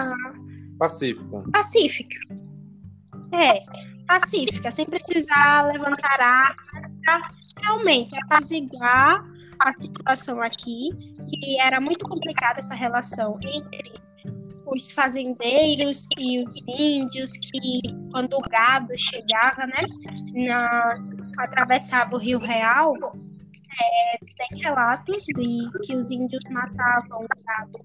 pacífica. 0.77 1.43
Pacífica. 1.51 2.46
É, 3.33 3.59
pacífica, 4.07 4.71
sem 4.71 4.85
precisar 4.85 5.71
levantar 5.71 6.21
armas 6.21 6.91
para 7.03 7.21
realmente 7.61 8.17
apaziguar 8.23 9.23
a 9.59 9.73
situação 9.73 10.41
aqui, 10.41 10.89
que 11.29 11.59
era 11.61 11.81
muito 11.81 12.07
complicada 12.07 12.59
essa 12.59 12.75
relação 12.75 13.37
entre 13.41 13.93
os 14.65 14.91
fazendeiros 14.91 16.07
e 16.17 16.43
os 16.43 16.63
índios, 16.67 17.33
que 17.37 17.81
quando 18.11 18.33
o 18.33 18.49
gado 18.49 18.93
chegava, 18.97 19.65
né, 19.65 19.85
na, 20.45 20.95
atravessava 21.39 22.15
o 22.15 22.19
Rio 22.19 22.39
Real, 22.39 22.93
é, 23.79 24.17
tem 24.37 24.61
relatos 24.61 25.23
de 25.25 25.69
que 25.83 25.95
os 25.95 26.11
índios 26.11 26.43
matavam 26.49 27.21
o 27.21 27.27
gado 27.45 27.77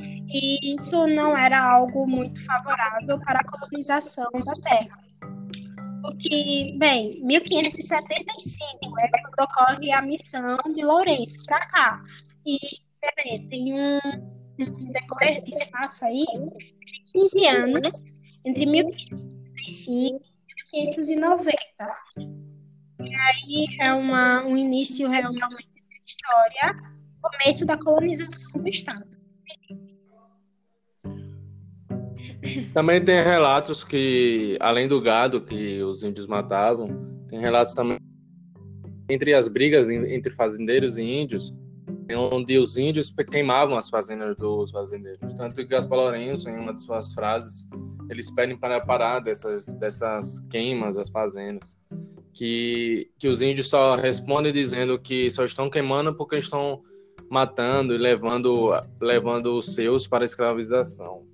e 0.00 0.74
isso 0.74 1.06
não 1.06 1.36
era 1.36 1.60
algo 1.60 2.06
muito 2.06 2.44
favorável 2.44 3.18
para 3.20 3.40
a 3.40 3.44
colonização 3.44 4.28
da 4.32 4.52
terra. 4.62 5.06
Porque, 6.02 6.74
bem, 6.78 7.20
1575 7.24 8.96
é 9.02 9.08
quando 9.08 9.48
ocorre 9.48 9.92
a 9.92 10.02
missão 10.02 10.56
de 10.74 10.84
Lourenço 10.84 11.42
para 11.46 11.58
cá. 11.58 12.02
E 12.44 12.58
tem 13.48 13.74
um, 13.74 13.98
um 14.58 14.92
decorrer 14.92 15.42
de 15.42 15.50
espaço 15.50 16.04
aí 16.04 16.24
de 16.24 17.12
15 17.12 17.46
anos, 17.46 17.94
entre 18.44 18.66
1575 18.66 20.20
e 20.72 20.84
1590. 20.84 21.56
E 23.04 23.14
aí 23.14 23.66
é 23.80 23.92
uma, 23.92 24.44
um 24.44 24.56
início 24.56 25.08
realmente 25.08 25.40
da 25.40 25.48
história, 26.04 26.76
começo 27.20 27.66
da 27.66 27.76
colonização 27.78 28.62
do 28.62 28.68
Estado. 28.68 29.15
Também 32.72 33.02
tem 33.02 33.22
relatos 33.22 33.84
que, 33.84 34.56
além 34.60 34.88
do 34.88 35.00
gado 35.00 35.40
que 35.40 35.82
os 35.82 36.02
índios 36.02 36.26
matavam, 36.26 36.88
tem 37.28 37.40
relatos 37.40 37.72
também 37.72 37.98
entre 39.08 39.34
as 39.34 39.48
brigas 39.48 39.88
entre 39.88 40.32
fazendeiros 40.32 40.98
e 40.98 41.02
índios, 41.02 41.54
onde 42.32 42.58
os 42.58 42.76
índios 42.76 43.12
queimavam 43.30 43.76
as 43.76 43.88
fazendas 43.88 44.36
dos 44.36 44.70
fazendeiros. 44.70 45.32
Tanto 45.34 45.54
que 45.54 45.64
Gaspar 45.64 45.98
Lourenço, 45.98 46.48
em 46.48 46.56
uma 46.56 46.72
de 46.72 46.82
suas 46.82 47.12
frases, 47.12 47.68
eles 48.10 48.30
pedem 48.30 48.56
para 48.56 48.80
parar 48.80 49.20
dessas, 49.20 49.74
dessas 49.74 50.40
queimas 50.50 50.96
das 50.96 51.08
fazendas. 51.08 51.78
Que, 52.32 53.10
que 53.18 53.28
os 53.28 53.40
índios 53.40 53.68
só 53.68 53.96
respondem 53.96 54.52
dizendo 54.52 54.98
que 54.98 55.30
só 55.30 55.44
estão 55.44 55.70
queimando 55.70 56.14
porque 56.14 56.36
estão 56.36 56.82
matando 57.30 57.94
e 57.94 57.98
levando, 57.98 58.72
levando 59.00 59.56
os 59.56 59.74
seus 59.74 60.06
para 60.06 60.22
a 60.22 60.26
escravização 60.26 61.24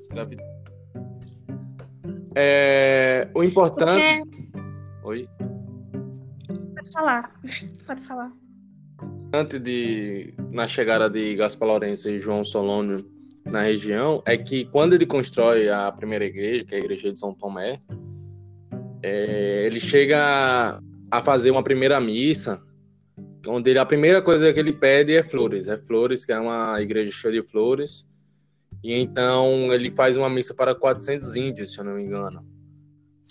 escravidão. 0.00 0.46
É, 2.34 3.28
o 3.34 3.42
importante. 3.42 4.20
Porque... 4.20 4.50
Oi? 5.04 5.28
Pode 6.74 6.90
falar. 6.92 7.32
Pode 7.86 8.02
falar. 8.02 8.32
Antes 9.32 9.60
de 9.60 10.34
na 10.50 10.66
chegada 10.66 11.08
de 11.08 11.34
Gaspar 11.36 11.68
Lourenço 11.68 12.10
e 12.10 12.18
João 12.18 12.42
Solônio 12.42 13.08
na 13.44 13.62
região 13.62 14.22
é 14.26 14.36
que 14.36 14.64
quando 14.66 14.94
ele 14.94 15.06
constrói 15.06 15.68
a 15.68 15.90
primeira 15.92 16.24
igreja, 16.24 16.64
que 16.64 16.74
é 16.74 16.78
a 16.78 16.80
igreja 16.80 17.12
de 17.12 17.18
São 17.18 17.34
Tomé, 17.34 17.78
é, 19.02 19.66
ele 19.66 19.80
chega 19.80 20.80
a 21.10 21.22
fazer 21.22 21.50
uma 21.50 21.62
primeira 21.62 22.00
missa 22.00 22.62
onde 23.46 23.70
ele, 23.70 23.78
a 23.78 23.86
primeira 23.86 24.20
coisa 24.20 24.52
que 24.52 24.58
ele 24.58 24.72
pede 24.72 25.14
é 25.14 25.22
flores, 25.22 25.68
é 25.68 25.76
flores, 25.78 26.24
que 26.24 26.32
é 26.32 26.38
uma 26.38 26.80
igreja 26.80 27.12
cheia 27.12 27.40
de 27.40 27.48
flores. 27.48 28.06
E 28.82 28.94
então 28.94 29.72
ele 29.72 29.90
faz 29.90 30.16
uma 30.16 30.30
missa 30.30 30.54
para 30.54 30.74
400 30.74 31.36
índios, 31.36 31.72
se 31.72 31.80
eu 31.80 31.84
não 31.84 31.94
me 31.94 32.02
engano. 32.02 32.44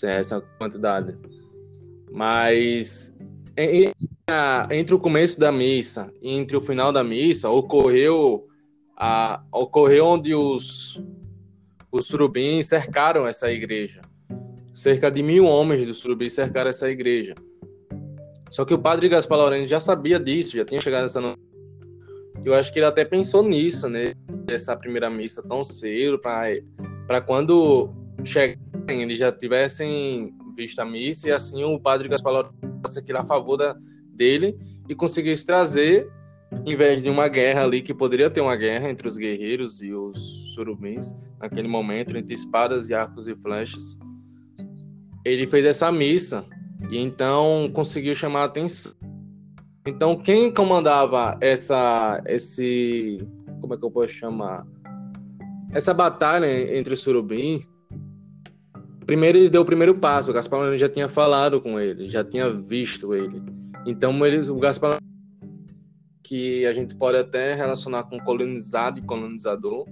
Essa 0.01 0.39
quantidade. 0.57 1.17
Mas 2.11 3.13
entre 4.71 4.95
o 4.95 4.99
começo 4.99 5.39
da 5.39 5.51
missa 5.51 6.13
e 6.21 6.31
entre 6.31 6.55
o 6.55 6.61
final 6.61 6.93
da 6.93 7.03
missa 7.03 7.49
ocorreu 7.49 8.47
a, 8.95 9.43
ocorreu 9.51 10.05
onde 10.05 10.33
os 10.33 11.03
os 11.91 12.07
surubins 12.07 12.67
cercaram 12.67 13.27
essa 13.27 13.51
igreja. 13.51 14.01
Cerca 14.73 15.09
de 15.09 15.23
mil 15.23 15.45
homens 15.45 15.85
do 15.85 15.93
surubim 15.93 16.29
cercaram 16.29 16.69
essa 16.69 16.89
igreja. 16.89 17.33
Só 18.51 18.63
que 18.63 18.73
o 18.73 18.79
padre 18.79 19.09
Gaspar 19.09 19.37
Lorena 19.37 19.67
já 19.67 19.79
sabia 19.79 20.19
disso, 20.19 20.57
já 20.57 20.65
tinha 20.65 20.81
chegado 20.81 21.03
nessa 21.03 21.19
eu 22.45 22.53
acho 22.53 22.71
que 22.71 22.79
ele 22.79 22.85
até 22.85 23.03
pensou 23.05 23.43
nisso, 23.43 23.89
né? 23.89 24.13
Essa 24.47 24.75
primeira 24.75 25.09
missa 25.09 25.41
tão 25.43 25.63
cedo, 25.63 26.19
para 26.19 27.21
quando 27.21 27.89
chegarem, 28.23 29.01
eles 29.01 29.19
já 29.19 29.31
tivessem 29.31 30.33
visto 30.55 30.79
a 30.79 30.85
missa 30.85 31.27
e 31.27 31.31
assim 31.31 31.63
o 31.63 31.79
padre 31.79 32.09
Gaspar 32.09 32.33
Lorena 32.33 32.53
aqui 32.97 33.13
a 33.13 33.23
favor 33.23 33.57
da, 33.57 33.77
dele 34.13 34.57
e 34.87 34.95
conseguisse 34.95 35.45
trazer, 35.45 36.09
em 36.65 36.75
vez 36.75 37.01
de 37.01 37.09
uma 37.09 37.27
guerra 37.27 37.63
ali, 37.63 37.81
que 37.81 37.93
poderia 37.93 38.29
ter 38.29 38.41
uma 38.41 38.55
guerra 38.55 38.89
entre 38.89 39.07
os 39.07 39.17
guerreiros 39.17 39.81
e 39.81 39.93
os 39.93 40.53
surubins, 40.53 41.13
naquele 41.39 41.67
momento, 41.67 42.17
entre 42.17 42.33
espadas 42.33 42.89
e 42.89 42.93
arcos 42.93 43.27
e 43.27 43.35
flechas, 43.35 43.97
ele 45.23 45.45
fez 45.47 45.65
essa 45.65 45.91
missa 45.91 46.45
e 46.89 46.97
então 46.97 47.69
conseguiu 47.73 48.15
chamar 48.15 48.41
a 48.41 48.45
atenção. 48.45 48.93
Então, 49.85 50.15
quem 50.15 50.51
comandava 50.53 51.37
essa, 51.41 52.21
esse, 52.25 53.25
como 53.61 53.73
é 53.73 53.77
que 53.77 53.85
eu 53.85 53.91
posso 53.91 54.09
chamar? 54.09 54.65
Essa 55.71 55.93
batalha 55.93 56.77
entre 56.77 56.95
surubim, 56.95 57.63
primeiro 59.05 59.37
ele 59.37 59.49
deu 59.49 59.61
o 59.61 59.65
primeiro 59.65 59.95
passo, 59.95 60.31
o 60.31 60.33
Gaspar 60.33 60.77
já 60.77 60.89
tinha 60.89 61.07
falado 61.07 61.61
com 61.61 61.79
ele, 61.79 62.09
já 62.09 62.23
tinha 62.23 62.49
visto 62.51 63.13
ele. 63.13 63.41
Então, 63.85 64.25
ele, 64.25 64.49
o 64.49 64.57
Gaspar 64.57 64.97
que 66.23 66.65
a 66.67 66.73
gente 66.73 66.93
pode 66.95 67.17
até 67.17 67.55
relacionar 67.55 68.03
com 68.03 68.19
colonizado 68.19 68.99
e 68.99 69.01
colonizador, 69.01 69.87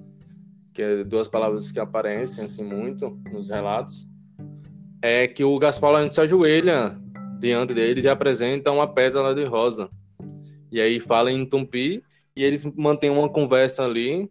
que 0.72 0.84
é 0.84 1.04
duas 1.04 1.28
palavras 1.28 1.72
que 1.72 1.80
aparecem 1.80 2.46
assim 2.46 2.64
muito 2.64 3.20
nos 3.32 3.50
relatos 3.50 4.08
é 5.02 5.28
que 5.28 5.44
o 5.44 5.58
Gaspar 5.58 6.10
se 6.10 6.20
ajoelha 6.22 7.00
diante 7.40 7.74
deles 7.74 8.04
e 8.04 8.10
apresenta 8.10 8.72
uma 8.72 8.88
pétala 8.88 9.34
de 9.34 9.44
rosa. 9.44 9.90
E 10.72 10.82
aí 10.82 11.00
fala 11.00 11.32
em 11.32 11.46
Tumpi 11.46 12.04
e 12.36 12.44
eles 12.44 12.66
mantêm 12.76 13.10
uma 13.10 13.30
conversa 13.30 13.84
ali. 13.84 14.30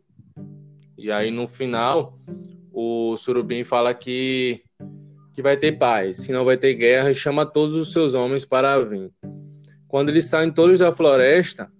E 0.98 1.10
aí 1.10 1.30
no 1.30 1.46
final 1.46 2.18
o 2.72 3.16
Surubim 3.16 3.64
fala 3.64 3.94
que 3.94 4.62
que 5.34 5.42
vai 5.42 5.54
ter 5.54 5.72
paz, 5.72 6.24
que 6.24 6.32
não 6.32 6.46
vai 6.46 6.56
ter 6.56 6.72
guerra 6.72 7.10
e 7.10 7.14
chama 7.14 7.44
todos 7.44 7.74
os 7.74 7.92
seus 7.92 8.14
homens 8.14 8.46
para 8.46 8.82
vir. 8.82 9.12
Quando 9.86 10.08
eles 10.08 10.24
saem 10.24 10.50
todos 10.50 10.78
da 10.78 10.90
floresta, 10.90 11.70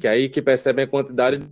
que 0.00 0.06
é 0.06 0.10
aí 0.10 0.28
que 0.30 0.40
percebem 0.40 0.86
a 0.86 0.88
quantidade 0.88 1.46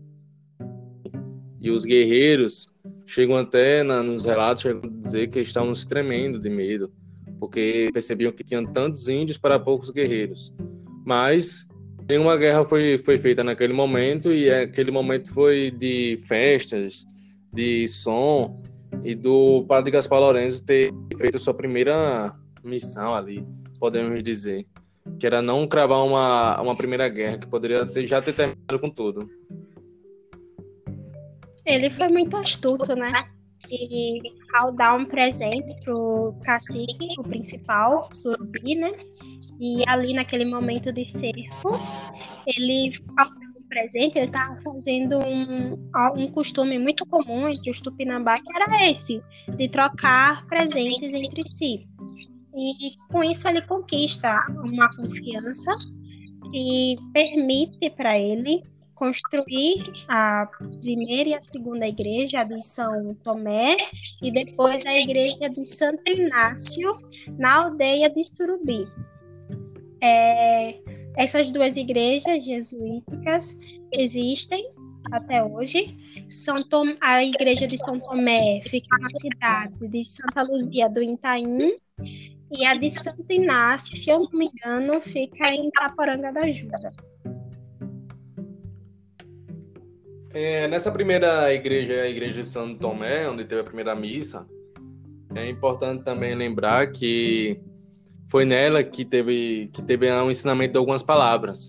e 1.61 1.71
os 1.71 1.85
guerreiros 1.85 2.69
chegam 3.07 3.37
até 3.37 3.83
na, 3.83 4.03
nos 4.03 4.25
relatos 4.25 4.63
chegam 4.63 4.83
a 4.85 5.01
dizer 5.01 5.29
que 5.29 5.41
estavam 5.41 5.73
tremendo 5.87 6.39
de 6.39 6.49
medo, 6.49 6.91
porque 7.45 7.91
percebiam 7.93 8.33
que 8.33 8.43
tinham 8.43 8.65
tantos 8.65 9.07
índios 9.07 9.37
para 9.37 9.61
poucos 9.61 9.91
guerreiros. 9.91 10.51
Mas 11.05 11.69
nenhuma 12.09 12.39
guerra 12.39 12.65
foi, 12.65 12.97
foi 12.97 13.19
feita 13.19 13.45
naquele 13.45 13.75
momento 13.75 14.33
e 14.33 14.51
aquele 14.51 14.91
momento 14.91 15.31
foi 15.31 15.71
de 15.71 16.17
festas, 16.27 17.05
de 17.53 17.87
som 17.87 18.63
e 19.05 19.15
do 19.15 19.63
padre 19.69 19.91
Gaspar 19.91 20.21
Lourenço 20.21 20.65
ter 20.65 20.91
feito 21.19 21.39
sua 21.39 21.53
primeira 21.53 22.35
missão 22.65 23.15
ali, 23.15 23.47
podemos 23.79 24.23
dizer, 24.23 24.65
que 25.21 25.27
era 25.27 25.43
não 25.43 25.67
cravar 25.67 26.03
uma, 26.03 26.63
uma 26.63 26.75
primeira 26.75 27.07
guerra, 27.11 27.37
que 27.37 27.47
poderia 27.47 27.85
ter, 27.85 28.07
já 28.07 28.23
ter 28.23 28.33
terminado 28.33 28.79
com 28.81 28.89
tudo. 28.89 29.29
Ele 31.67 31.91
foi 31.91 32.09
muito 32.09 32.39
astuto, 32.39 32.97
né? 32.97 33.29
E 33.71 34.21
ao 34.59 34.73
dar 34.73 34.97
um 34.97 35.05
presente 35.05 35.75
pro 35.85 36.35
cacique, 36.45 37.09
o 37.19 37.23
principal, 37.23 38.09
Surubi, 38.13 38.75
né? 38.75 38.93
E 39.61 39.83
ali 39.89 40.13
naquele 40.15 40.45
momento 40.45 40.93
de 40.93 41.11
cerco, 41.13 41.81
ele, 42.47 42.93
um 43.57 43.69
presente, 43.69 44.19
ele 44.19 44.27
estava 44.27 44.61
fazendo 44.63 45.19
um, 45.19 46.23
um 46.23 46.31
costume 46.31 46.79
muito 46.79 47.07
comum 47.07 47.49
entre 47.49 47.71
os 47.71 47.81
Tupinambá, 47.81 48.39
que 48.41 48.55
era 48.55 48.91
esse, 48.91 49.23
de 49.57 49.69
trocar 49.69 50.47
presentes 50.47 51.13
entre 51.15 51.49
si. 51.49 51.87
E 52.57 52.97
com 53.11 53.25
isso 53.25 53.49
ele 53.49 53.63
conquista 53.63 54.41
uma 54.71 54.89
confiança 54.89 55.73
e 56.53 56.95
permite 57.13 57.91
para 57.91 58.17
ele 58.19 58.63
construir 58.95 59.83
a 60.09 60.49
primeira 60.81 61.31
e 61.31 61.35
a 61.35 61.43
segunda 61.43 61.87
igreja 61.87 62.45
de 62.45 62.63
São 62.63 63.15
Tomé 63.23 63.77
e 64.23 64.31
depois 64.31 64.85
a 64.87 64.95
igreja 64.95 65.49
de 65.49 65.67
Santo 65.67 66.03
Inácio 66.07 66.99
na 67.39 67.65
aldeia 67.65 68.09
de 68.09 68.25
Surubi. 68.25 68.87
É, 70.01 70.81
essas 71.17 71.51
duas 71.51 71.77
igrejas 71.77 72.45
jesuíticas 72.45 73.57
existem 73.93 74.71
até 75.13 75.43
hoje. 75.43 75.97
São 76.29 76.57
Tom, 76.57 76.95
a 77.01 77.23
igreja 77.23 77.67
de 77.67 77.79
São 77.79 77.95
Tomé 77.95 78.61
fica 78.63 78.97
na 78.99 79.09
cidade 79.19 79.89
de 79.89 80.05
Santa 80.05 80.43
Luzia 80.43 80.89
do 80.89 81.03
Itaim 81.03 81.75
e 82.51 82.65
a 82.65 82.75
de 82.75 82.91
Santo 82.91 83.31
Inácio, 83.31 83.97
se 83.97 84.11
eu 84.11 84.19
não 84.19 84.31
me 84.33 84.47
engano, 84.47 85.01
fica 85.01 85.49
em 85.49 85.69
Itaporanga 85.69 86.33
da 86.33 86.41
Ajuda. 86.41 86.89
É, 90.35 90.67
nessa 90.67 90.91
primeira 90.91 91.55
igreja, 91.55 92.03
a 92.03 92.09
igreja 92.09 92.43
de 92.43 92.49
Santo 92.49 92.81
Tomé, 92.81 93.29
onde 93.29 93.45
teve 93.45 93.61
a 93.61 93.65
primeira 93.65 93.95
missa, 93.95 94.45
é 95.33 95.49
importante 95.49 96.03
também 96.03 96.35
lembrar 96.35 96.91
que 96.91 97.61
foi 98.29 98.45
nela 98.45 98.83
que 98.83 99.05
teve 99.05 99.71
que 99.73 99.81
teve 99.81 100.11
um 100.11 100.29
ensinamento 100.29 100.73
de 100.73 100.79
algumas 100.79 101.05
palavras. 101.05 101.69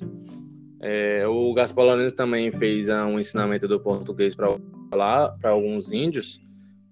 É, 0.81 1.27
o 1.27 1.53
Gaspar 1.53 1.85
Lourenço 1.85 2.15
também 2.15 2.51
fez 2.51 2.89
um 2.89 3.19
ensinamento 3.19 3.67
do 3.67 3.79
português 3.79 4.35
para 4.35 4.57
para 4.89 5.49
alguns 5.51 5.91
índios, 5.91 6.39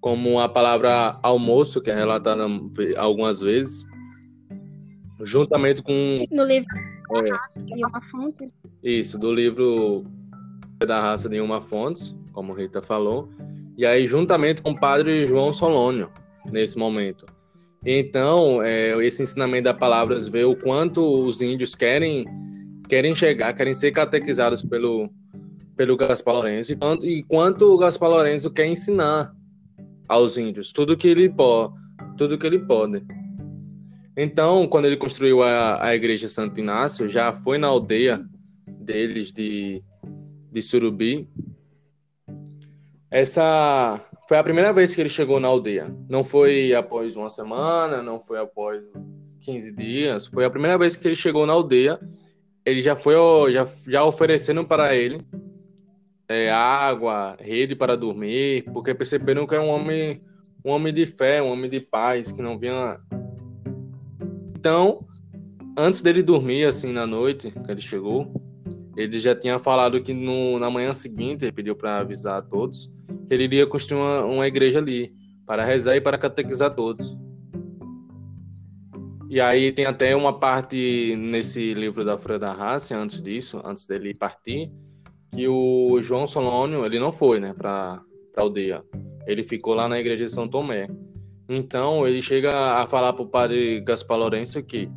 como 0.00 0.38
a 0.38 0.48
palavra 0.48 1.18
almoço, 1.22 1.80
que 1.80 1.90
é 1.90 1.94
relatada 1.94 2.44
algumas 2.96 3.40
vezes, 3.40 3.84
juntamente 5.22 5.82
com 5.82 6.24
no 6.30 6.44
livro 6.44 6.68
é. 7.12 7.28
Isso, 8.82 9.18
do 9.18 9.32
livro 9.32 10.04
da 10.78 11.00
raça 11.00 11.28
de 11.28 11.40
uma 11.40 11.60
Fontes, 11.60 12.14
como 12.32 12.52
Rita 12.52 12.82
falou, 12.82 13.28
e 13.76 13.84
aí 13.84 14.06
juntamente 14.06 14.62
com 14.62 14.70
o 14.70 14.78
padre 14.78 15.26
João 15.26 15.52
Solônio, 15.52 16.10
nesse 16.50 16.78
momento. 16.78 17.26
Então, 17.84 18.62
é, 18.62 18.96
esse 19.04 19.22
ensinamento 19.22 19.64
da 19.64 19.74
palavras 19.74 20.26
vê 20.26 20.44
o 20.44 20.56
quanto 20.56 21.24
os 21.24 21.42
índios 21.42 21.74
querem 21.74 22.26
querem 22.88 23.14
chegar, 23.14 23.52
querem 23.54 23.72
ser 23.72 23.92
catequizados 23.92 24.62
pelo, 24.62 25.10
pelo 25.76 25.96
Gaspar 25.96 26.34
Lourenço, 26.34 26.72
e 26.72 26.76
quanto, 26.76 27.06
e 27.06 27.22
quanto 27.22 27.72
o 27.72 27.78
Gaspar 27.78 28.10
Lourenço 28.10 28.50
quer 28.50 28.66
ensinar 28.66 29.34
aos 30.06 30.36
índios 30.36 30.72
tudo 30.72 30.96
que 30.96 31.08
ele 31.08 31.28
pode, 31.28 31.74
tudo 32.16 32.38
que 32.38 32.46
ele 32.46 32.58
pode. 32.58 33.02
Então, 34.16 34.68
quando 34.68 34.84
ele 34.84 34.96
construiu 34.96 35.42
a, 35.42 35.84
a 35.84 35.94
igreja 35.94 36.28
Santo 36.28 36.60
Inácio, 36.60 37.08
já 37.08 37.32
foi 37.32 37.58
na 37.58 37.66
aldeia 37.66 38.24
deles 38.66 39.32
de 39.32 39.82
de 40.54 40.62
Surubi. 40.62 41.28
Essa 43.10 44.00
foi 44.28 44.38
a 44.38 44.44
primeira 44.44 44.72
vez 44.72 44.94
que 44.94 45.00
ele 45.00 45.08
chegou 45.08 45.40
na 45.40 45.48
aldeia. 45.48 45.92
Não 46.08 46.22
foi 46.22 46.72
após 46.72 47.16
uma 47.16 47.28
semana, 47.28 48.00
não 48.00 48.20
foi 48.20 48.38
após 48.38 48.80
15 49.40 49.72
dias. 49.72 50.26
Foi 50.26 50.44
a 50.44 50.50
primeira 50.50 50.78
vez 50.78 50.94
que 50.94 51.08
ele 51.08 51.16
chegou 51.16 51.44
na 51.44 51.52
aldeia. 51.52 51.98
Ele 52.64 52.80
já 52.80 52.94
foi 52.94 53.16
já, 53.52 53.68
já 53.88 54.04
oferecendo 54.04 54.64
para 54.64 54.94
ele 54.94 55.20
é, 56.28 56.50
água, 56.52 57.36
rede 57.40 57.74
para 57.74 57.96
dormir, 57.96 58.64
porque 58.72 58.94
perceberam 58.94 59.48
que 59.48 59.54
era 59.54 59.62
um 59.62 59.68
homem, 59.68 60.22
um 60.64 60.70
homem 60.70 60.92
de 60.92 61.04
fé, 61.04 61.42
um 61.42 61.50
homem 61.50 61.68
de 61.68 61.80
paz, 61.80 62.30
que 62.30 62.40
não 62.40 62.56
vinha. 62.56 63.00
Então, 64.56 65.04
antes 65.76 66.00
dele 66.00 66.22
dormir 66.22 66.64
assim 66.64 66.92
na 66.92 67.06
noite, 67.06 67.50
que 67.50 67.70
ele 67.70 67.80
chegou, 67.80 68.32
ele 68.96 69.18
já 69.18 69.34
tinha 69.34 69.58
falado 69.58 70.00
que 70.02 70.12
no, 70.12 70.58
na 70.58 70.70
manhã 70.70 70.92
seguinte, 70.92 71.44
ele 71.44 71.52
pediu 71.52 71.74
para 71.74 71.98
avisar 71.98 72.38
a 72.38 72.42
todos, 72.42 72.90
que 73.26 73.34
ele 73.34 73.44
iria 73.44 73.66
construir 73.66 74.00
uma, 74.00 74.24
uma 74.24 74.46
igreja 74.46 74.78
ali, 74.78 75.12
para 75.46 75.64
rezar 75.64 75.96
e 75.96 76.00
para 76.00 76.18
catequizar 76.18 76.72
todos. 76.72 77.16
E 79.28 79.40
aí 79.40 79.72
tem 79.72 79.84
até 79.84 80.14
uma 80.14 80.38
parte 80.38 81.16
nesse 81.16 81.74
livro 81.74 82.04
da 82.04 82.16
Folha 82.16 82.38
da 82.38 82.52
Raça, 82.52 82.96
antes 82.96 83.20
disso, 83.20 83.60
antes 83.64 83.86
dele 83.86 84.14
partir, 84.16 84.70
que 85.32 85.48
o 85.48 86.00
João 86.00 86.26
Solônio, 86.26 86.86
ele 86.86 87.00
não 87.00 87.10
foi, 87.10 87.40
né, 87.40 87.52
para 87.52 88.00
a 88.36 88.40
aldeia. 88.40 88.84
Ele 89.26 89.42
ficou 89.42 89.74
lá 89.74 89.88
na 89.88 89.98
igreja 89.98 90.26
de 90.26 90.30
São 90.30 90.46
Tomé. 90.46 90.88
Então, 91.48 92.06
ele 92.06 92.22
chega 92.22 92.52
a 92.80 92.86
falar 92.86 93.12
para 93.12 93.22
o 93.22 93.28
padre 93.28 93.80
Gaspar 93.80 94.18
Lourenço 94.18 94.62
que, 94.62 94.88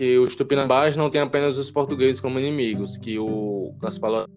que 0.00 0.18
os 0.18 0.34
tupinambás 0.34 0.96
não 0.96 1.10
têm 1.10 1.20
apenas 1.20 1.58
os 1.58 1.70
portugueses 1.70 2.22
como 2.22 2.38
inimigos, 2.38 2.96
que 2.96 3.18
o 3.18 3.74
Lourenço 3.82 4.30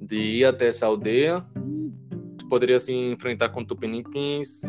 de 0.00 0.16
ir 0.16 0.46
até 0.46 0.68
essa 0.68 0.86
aldeia 0.86 1.44
poderia 2.48 2.80
se 2.80 2.94
enfrentar 2.94 3.50
com 3.50 3.62
tupiniquins. 3.62 4.62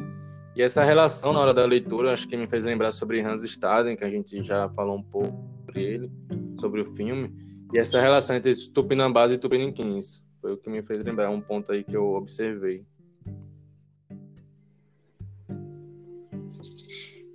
E 0.53 0.61
essa 0.61 0.83
relação 0.83 1.31
na 1.31 1.39
hora 1.39 1.53
da 1.53 1.63
leitura, 1.63 2.11
acho 2.11 2.27
que 2.27 2.35
me 2.35 2.45
fez 2.45 2.65
lembrar 2.65 2.91
sobre 2.91 3.21
Hans 3.21 3.41
Staden, 3.41 3.95
que 3.95 4.03
a 4.03 4.09
gente 4.09 4.43
já 4.43 4.67
falou 4.71 4.97
um 4.97 5.03
pouco 5.03 5.49
sobre 5.65 5.81
ele, 5.81 6.11
sobre 6.59 6.81
o 6.81 6.93
filme. 6.93 7.33
E 7.73 7.77
essa 7.77 8.01
relação 8.01 8.35
entre 8.35 8.53
tupinambás 8.73 9.31
e 9.31 9.37
tupiniquins 9.37 10.25
foi 10.41 10.51
o 10.51 10.57
que 10.57 10.69
me 10.69 10.83
fez 10.83 11.01
lembrar, 11.05 11.29
um 11.29 11.39
ponto 11.39 11.71
aí 11.71 11.85
que 11.85 11.95
eu 11.95 12.15
observei. 12.15 12.85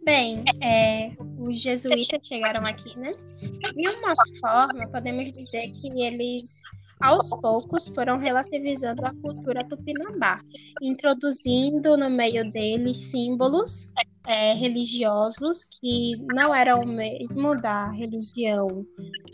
Bem, 0.05 0.45
é, 0.63 1.13
os 1.41 1.61
jesuítas 1.61 2.21
chegaram 2.27 2.67
aqui, 2.67 2.97
né? 2.99 3.11
De 3.39 3.89
uma 3.99 4.15
forma, 4.41 4.89
podemos 4.89 5.33
dizer 5.33 5.71
que 5.73 6.03
eles 6.03 6.63
aos 7.01 7.31
poucos 7.31 7.89
foram 7.89 8.19
relativizando 8.19 9.05
a 9.07 9.11
cultura 9.23 9.65
tupinambá, 9.65 10.41
introduzindo 10.83 11.97
no 11.97 12.11
meio 12.11 12.49
deles 12.51 13.11
símbolos 13.11 13.91
é, 14.27 14.53
religiosos 14.55 15.65
que 15.81 16.17
não 16.33 16.55
eram 16.55 16.85
mesmo 16.85 17.61
da 17.61 17.89
religião 17.89 18.87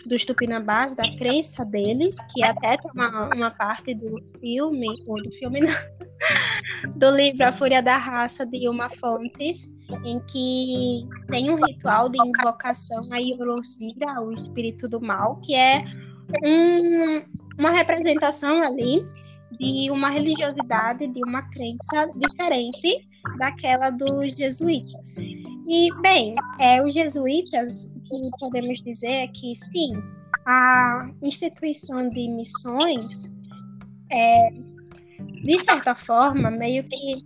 dos 0.09 0.25
tupinambás, 0.25 0.95
da 0.95 1.05
crença 1.17 1.65
deles, 1.65 2.17
que 2.33 2.45
até 2.45 2.77
tem 2.77 2.91
uma, 2.95 3.35
uma 3.35 3.51
parte 3.51 3.95
do 3.95 4.21
filme, 4.39 4.89
ou 5.09 5.23
do 5.23 5.31
filme 5.33 5.61
não, 5.61 5.73
do 6.97 7.11
livro 7.11 7.45
A 7.45 7.53
Fúria 7.53 7.83
da 7.83 7.97
Raça, 7.97 8.47
de 8.47 8.69
Uma 8.69 8.89
Fontes, 8.89 9.73
em 10.05 10.21
que 10.21 11.07
tem 11.29 11.51
um 11.51 11.57
ritual 11.57 12.09
de 12.09 12.19
invocação 12.19 13.01
a 13.13 13.19
Yorosira, 13.19 14.21
o 14.23 14.33
espírito 14.33 14.89
do 14.89 15.01
mal, 15.01 15.41
que 15.41 15.55
é 15.55 15.85
um, 16.45 17.23
uma 17.59 17.71
representação 17.71 18.63
ali 18.63 19.07
de 19.59 19.91
uma 19.91 20.11
religiosidade, 20.11 21.07
de 21.07 21.21
uma 21.25 21.43
crença 21.51 22.11
diferente 22.19 23.09
daquela 23.39 23.91
dos 23.91 24.35
jesuítas. 24.37 25.17
E, 25.19 25.91
bem, 26.01 26.35
é, 26.59 26.83
os 26.83 26.95
jesuítas, 26.95 27.93
o 28.11 28.31
que 28.31 28.39
podemos 28.39 28.83
dizer 28.83 29.13
é 29.13 29.27
que, 29.29 29.55
sim, 29.55 29.93
a 30.47 31.11
instituição 31.23 32.09
de 32.09 32.29
missões, 32.29 33.35
é, 34.13 34.51
de 35.43 35.59
certa 35.65 35.95
forma, 35.95 36.51
meio 36.51 36.85
que 36.85 37.17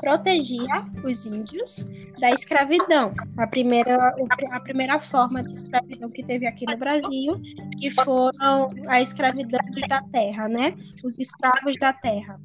protegia 0.00 0.86
os 1.06 1.26
índios 1.26 1.90
da 2.20 2.30
escravidão. 2.30 3.14
A 3.38 3.46
primeira, 3.46 4.14
a 4.50 4.60
primeira 4.60 5.00
forma 5.00 5.42
de 5.42 5.52
escravidão 5.52 6.10
que 6.10 6.22
teve 6.22 6.46
aqui 6.46 6.66
no 6.66 6.76
Brasil, 6.76 7.40
que 7.78 7.90
foram 7.90 8.68
a 8.88 9.00
escravidão 9.00 9.60
da 9.88 10.02
terra, 10.02 10.48
né? 10.48 10.76
Os 11.04 11.18
escravos 11.18 11.78
da 11.80 11.92
terra. 11.92 12.38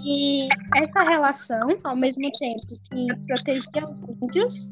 E 0.00 0.48
essa 0.76 1.02
relação, 1.02 1.68
ao 1.84 1.96
mesmo 1.96 2.30
tempo 2.32 2.66
que 2.90 3.26
protegia 3.26 3.86
os 3.86 4.22
índios, 4.22 4.70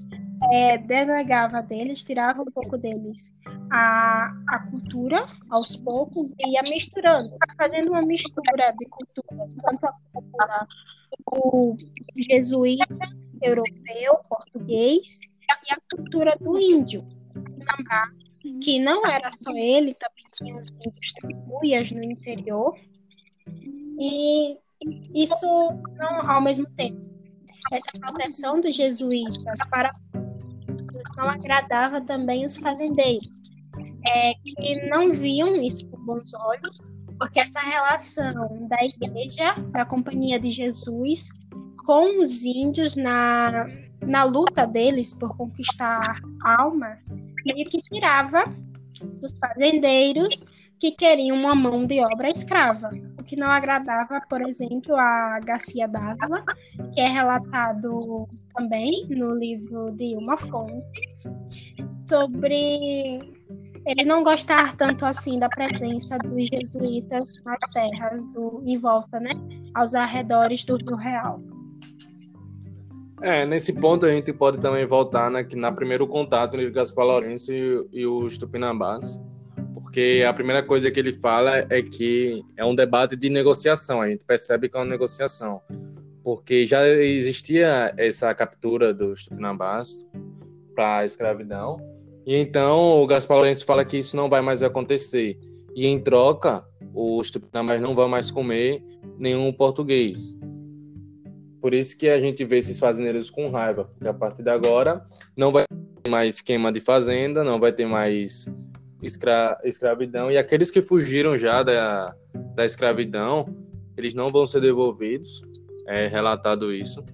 é, 0.53 0.79
delegava 0.79 1.63
deles, 1.63 2.03
tirava 2.03 2.43
um 2.43 2.47
pouco 2.47 2.79
deles 2.79 3.33
a, 3.71 4.27
a 4.49 4.59
cultura 4.71 5.25
aos 5.51 5.77
poucos 5.77 6.33
e 6.39 6.55
ia 6.55 6.63
misturando, 6.63 7.31
fazendo 7.57 7.91
uma 7.91 8.03
mistura 8.03 8.73
de 8.79 8.87
culturas, 8.87 9.55
tanto 9.55 9.87
a 9.87 9.93
cultura 10.13 10.67
o 11.33 11.77
jesuíta, 12.17 12.87
europeu, 13.43 14.19
português 14.29 15.21
e 15.69 15.73
a 15.73 15.77
cultura 15.91 16.37
do 16.41 16.59
índio, 16.59 17.07
que 18.63 18.79
não 18.79 19.07
era 19.07 19.31
só 19.35 19.53
ele, 19.53 19.95
também 19.95 20.25
tinha 20.33 20.57
os 20.57 20.69
índios 20.69 21.13
tribuias 21.13 21.93
no 21.93 22.03
interior. 22.03 22.73
E 23.99 24.59
isso 25.15 25.47
não, 25.97 26.31
ao 26.31 26.41
mesmo 26.41 26.67
tempo, 26.77 27.01
essa 27.73 27.91
proteção 28.01 28.61
dos 28.61 28.75
jesuítas 28.75 29.59
para 29.71 29.95
não 31.17 31.29
agradava 31.29 32.01
também 32.01 32.45
os 32.45 32.57
fazendeiros, 32.57 33.29
é, 34.07 34.33
que 34.35 34.89
não 34.89 35.13
viam 35.13 35.61
isso 35.63 35.87
com 35.89 35.99
bons 36.05 36.33
olhos, 36.35 36.79
porque 37.19 37.41
essa 37.41 37.61
relação 37.61 38.31
da 38.69 38.79
igreja, 38.83 39.55
da 39.73 39.85
Companhia 39.85 40.41
de 40.41 40.49
Jesus, 40.49 41.29
com 41.85 42.23
os 42.23 42.45
índios 42.45 42.95
na, 42.95 43.67
na 44.01 44.25
luta 44.25 44.67
deles 44.67 45.13
por 45.13 45.37
conquistar 45.37 46.21
almas, 46.43 47.05
meio 47.45 47.69
que 47.69 47.81
tirava 47.81 48.45
os 49.23 49.39
fazendeiros 49.39 50.45
que 50.79 50.93
queriam 50.93 51.37
uma 51.37 51.55
mão 51.55 51.87
de 51.87 52.01
obra 52.01 52.31
escrava, 52.31 52.91
o 53.21 53.25
que 53.25 53.37
não 53.37 53.51
agradava, 53.51 54.21
por 54.29 54.41
exemplo, 54.43 54.97
a 54.97 55.39
Garcia 55.41 55.87
Dávila, 55.87 56.43
que 56.93 57.01
é 57.01 57.09
relatado 57.09 57.99
também 58.55 59.07
no 59.11 59.35
livro 59.35 59.91
de 59.93 60.17
Uma 60.17 60.37
Fonte, 60.37 61.13
sobre 62.09 63.19
ele 63.87 64.05
não 64.05 64.23
gostar 64.23 64.77
tanto 64.77 65.05
assim 65.07 65.39
da 65.39 65.49
presença 65.49 66.19
dos 66.19 66.49
jesuítas 66.49 67.43
nas 67.45 67.59
terras 67.73 68.25
do, 68.27 68.63
em 68.65 68.79
volta, 68.79 69.21
né, 69.21 69.31
aos 69.75 69.95
arredores 69.95 70.65
do 70.65 70.77
Rio 70.77 70.97
Real. 70.97 71.41
É, 73.23 73.45
nesse 73.45 73.75
ponto 73.75 74.07
a 74.07 74.11
gente 74.11 74.33
pode 74.33 74.59
também 74.59 74.87
voltar 74.87 75.31
na, 75.31 75.45
na 75.57 75.71
primeiro 75.71 76.07
contato 76.07 76.55
entre 76.55 76.71
Gaspar 76.71 77.05
Lourenço 77.05 77.53
e, 77.53 77.87
e 77.93 78.07
os 78.07 78.39
Tupinambás, 78.39 79.21
porque 79.91 80.25
a 80.25 80.33
primeira 80.33 80.63
coisa 80.63 80.89
que 80.89 81.01
ele 81.01 81.13
fala 81.15 81.67
é 81.69 81.83
que 81.83 82.45
é 82.57 82.65
um 82.65 82.77
debate 82.77 83.17
de 83.17 83.29
negociação, 83.29 84.01
a 84.01 84.09
gente 84.09 84.23
percebe 84.25 84.69
que 84.69 84.77
é 84.77 84.79
uma 84.79 84.87
negociação, 84.87 85.61
porque 86.23 86.65
já 86.65 86.87
existia 86.89 87.93
essa 87.97 88.33
captura 88.33 88.95
dos 88.95 89.25
tupinambás 89.25 90.07
para 90.77 90.99
a 90.99 91.05
escravidão, 91.05 91.81
e 92.25 92.37
então 92.37 93.03
o 93.03 93.07
Gaspar 93.09 93.39
Lourenço 93.39 93.65
fala 93.65 93.85
que 93.85 93.99
isso 93.99 94.17
não 94.17 94.29
vai 94.29 94.41
mais 94.41 94.63
acontecer, 94.63 95.37
e 95.75 95.89
em 95.89 95.99
troca 95.99 96.65
os 96.95 97.29
tupinambás 97.33 97.83
não 97.83 97.93
vão 97.93 98.09
mais 98.09 98.31
comer 98.31 98.85
nenhum 99.19 99.53
português. 99.53 100.39
Por 101.61 101.75
isso 101.75 101.99
que 101.99 102.09
a 102.09 102.21
gente 102.21 102.45
vê 102.45 102.59
esses 102.59 102.79
fazendeiros 102.79 103.29
com 103.29 103.51
raiva, 103.51 103.87
porque 103.87 104.07
a 104.07 104.15
partir 104.15 104.45
de 104.45 104.51
agora 104.51 105.05
não 105.37 105.51
vai 105.51 105.65
ter 106.01 106.09
mais 106.09 106.41
queima 106.41 106.71
de 106.71 106.81
fazenda, 106.81 107.43
não 107.43 107.59
vai 107.59 107.73
ter 107.73 107.87
mais 107.87 108.49
escra 109.03 109.59
escravidão, 109.65 110.31
e 110.31 110.39
aqueles 110.39 110.71
que 110.71 110.83
fugiram 110.83 111.37
já 111.37 111.63
da, 111.63 112.15
da 112.55 112.65
escravidão, 112.65 113.47
eles 113.97 114.15
não 114.15 114.29
vão 114.29 114.47
ser 114.47 114.61
devolvidos, 114.61 115.43
é 115.87 116.07
relatado 116.07 116.73
isso, 116.73 117.05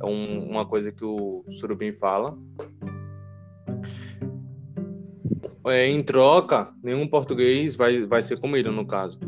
é 0.00 0.06
um, 0.06 0.48
uma 0.50 0.66
coisa 0.66 0.92
que 0.92 1.04
o 1.04 1.44
Surubim 1.50 1.92
fala. 1.92 2.36
É, 5.66 5.86
em 5.86 6.02
troca, 6.02 6.72
nenhum 6.82 7.06
português 7.06 7.76
vai, 7.76 8.04
vai 8.04 8.22
ser 8.22 8.40
comido, 8.40 8.72
no 8.72 8.84
caso, 8.84 9.20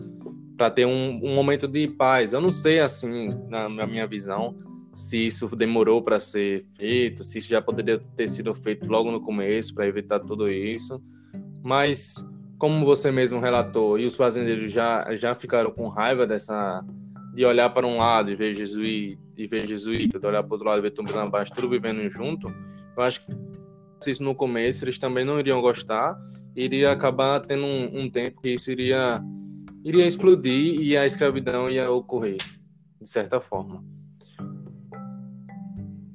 para 0.56 0.70
ter 0.70 0.84
um, 0.84 1.20
um 1.22 1.34
momento 1.34 1.68
de 1.68 1.86
paz. 1.86 2.32
Eu 2.32 2.40
não 2.40 2.50
sei, 2.50 2.80
assim, 2.80 3.28
na, 3.48 3.68
na 3.68 3.86
minha 3.86 4.06
visão, 4.06 4.56
se 4.92 5.26
isso 5.26 5.46
demorou 5.54 6.02
para 6.02 6.18
ser 6.18 6.64
feito, 6.76 7.22
se 7.22 7.38
isso 7.38 7.48
já 7.48 7.62
poderia 7.62 7.98
ter 7.98 8.28
sido 8.28 8.52
feito 8.52 8.88
logo 8.88 9.10
no 9.10 9.20
começo 9.20 9.74
para 9.74 9.86
evitar 9.86 10.20
tudo 10.20 10.48
isso. 10.50 11.00
Mas, 11.64 12.16
como 12.58 12.84
você 12.84 13.10
mesmo 13.10 13.40
relatou, 13.40 13.98
e 13.98 14.04
os 14.04 14.14
fazendeiros 14.14 14.70
já, 14.70 15.16
já 15.16 15.34
ficaram 15.34 15.70
com 15.70 15.88
raiva 15.88 16.26
dessa 16.26 16.84
de 17.34 17.42
olhar 17.42 17.70
para 17.70 17.86
um 17.86 17.96
lado 17.96 18.30
e 18.30 18.36
ver 18.36 18.52
jesuíta, 18.52 19.18
e 19.34 19.46
ver 19.46 19.66
jesuíta, 19.66 20.20
de 20.20 20.26
olhar 20.26 20.42
para 20.42 20.50
o 20.50 20.52
outro 20.52 20.68
lado 20.68 20.80
e 20.80 20.82
ver 20.82 20.90
Tupinambás, 20.90 21.48
tudo 21.48 21.66
vivendo 21.70 22.06
junto, 22.06 22.48
eu 22.94 23.02
acho 23.02 23.24
que 23.24 23.34
isso 24.10 24.22
no 24.22 24.34
começo 24.34 24.84
eles 24.84 24.98
também 24.98 25.24
não 25.24 25.40
iriam 25.40 25.62
gostar, 25.62 26.14
iria 26.54 26.92
acabar 26.92 27.40
tendo 27.40 27.64
um, 27.64 28.02
um 28.02 28.10
tempo 28.10 28.42
que 28.42 28.50
isso 28.50 28.70
iria, 28.70 29.22
iria 29.82 30.06
explodir 30.06 30.82
e 30.82 30.98
a 30.98 31.06
escravidão 31.06 31.70
ia 31.70 31.90
ocorrer, 31.90 32.36
de 33.00 33.08
certa 33.08 33.40
forma. 33.40 33.82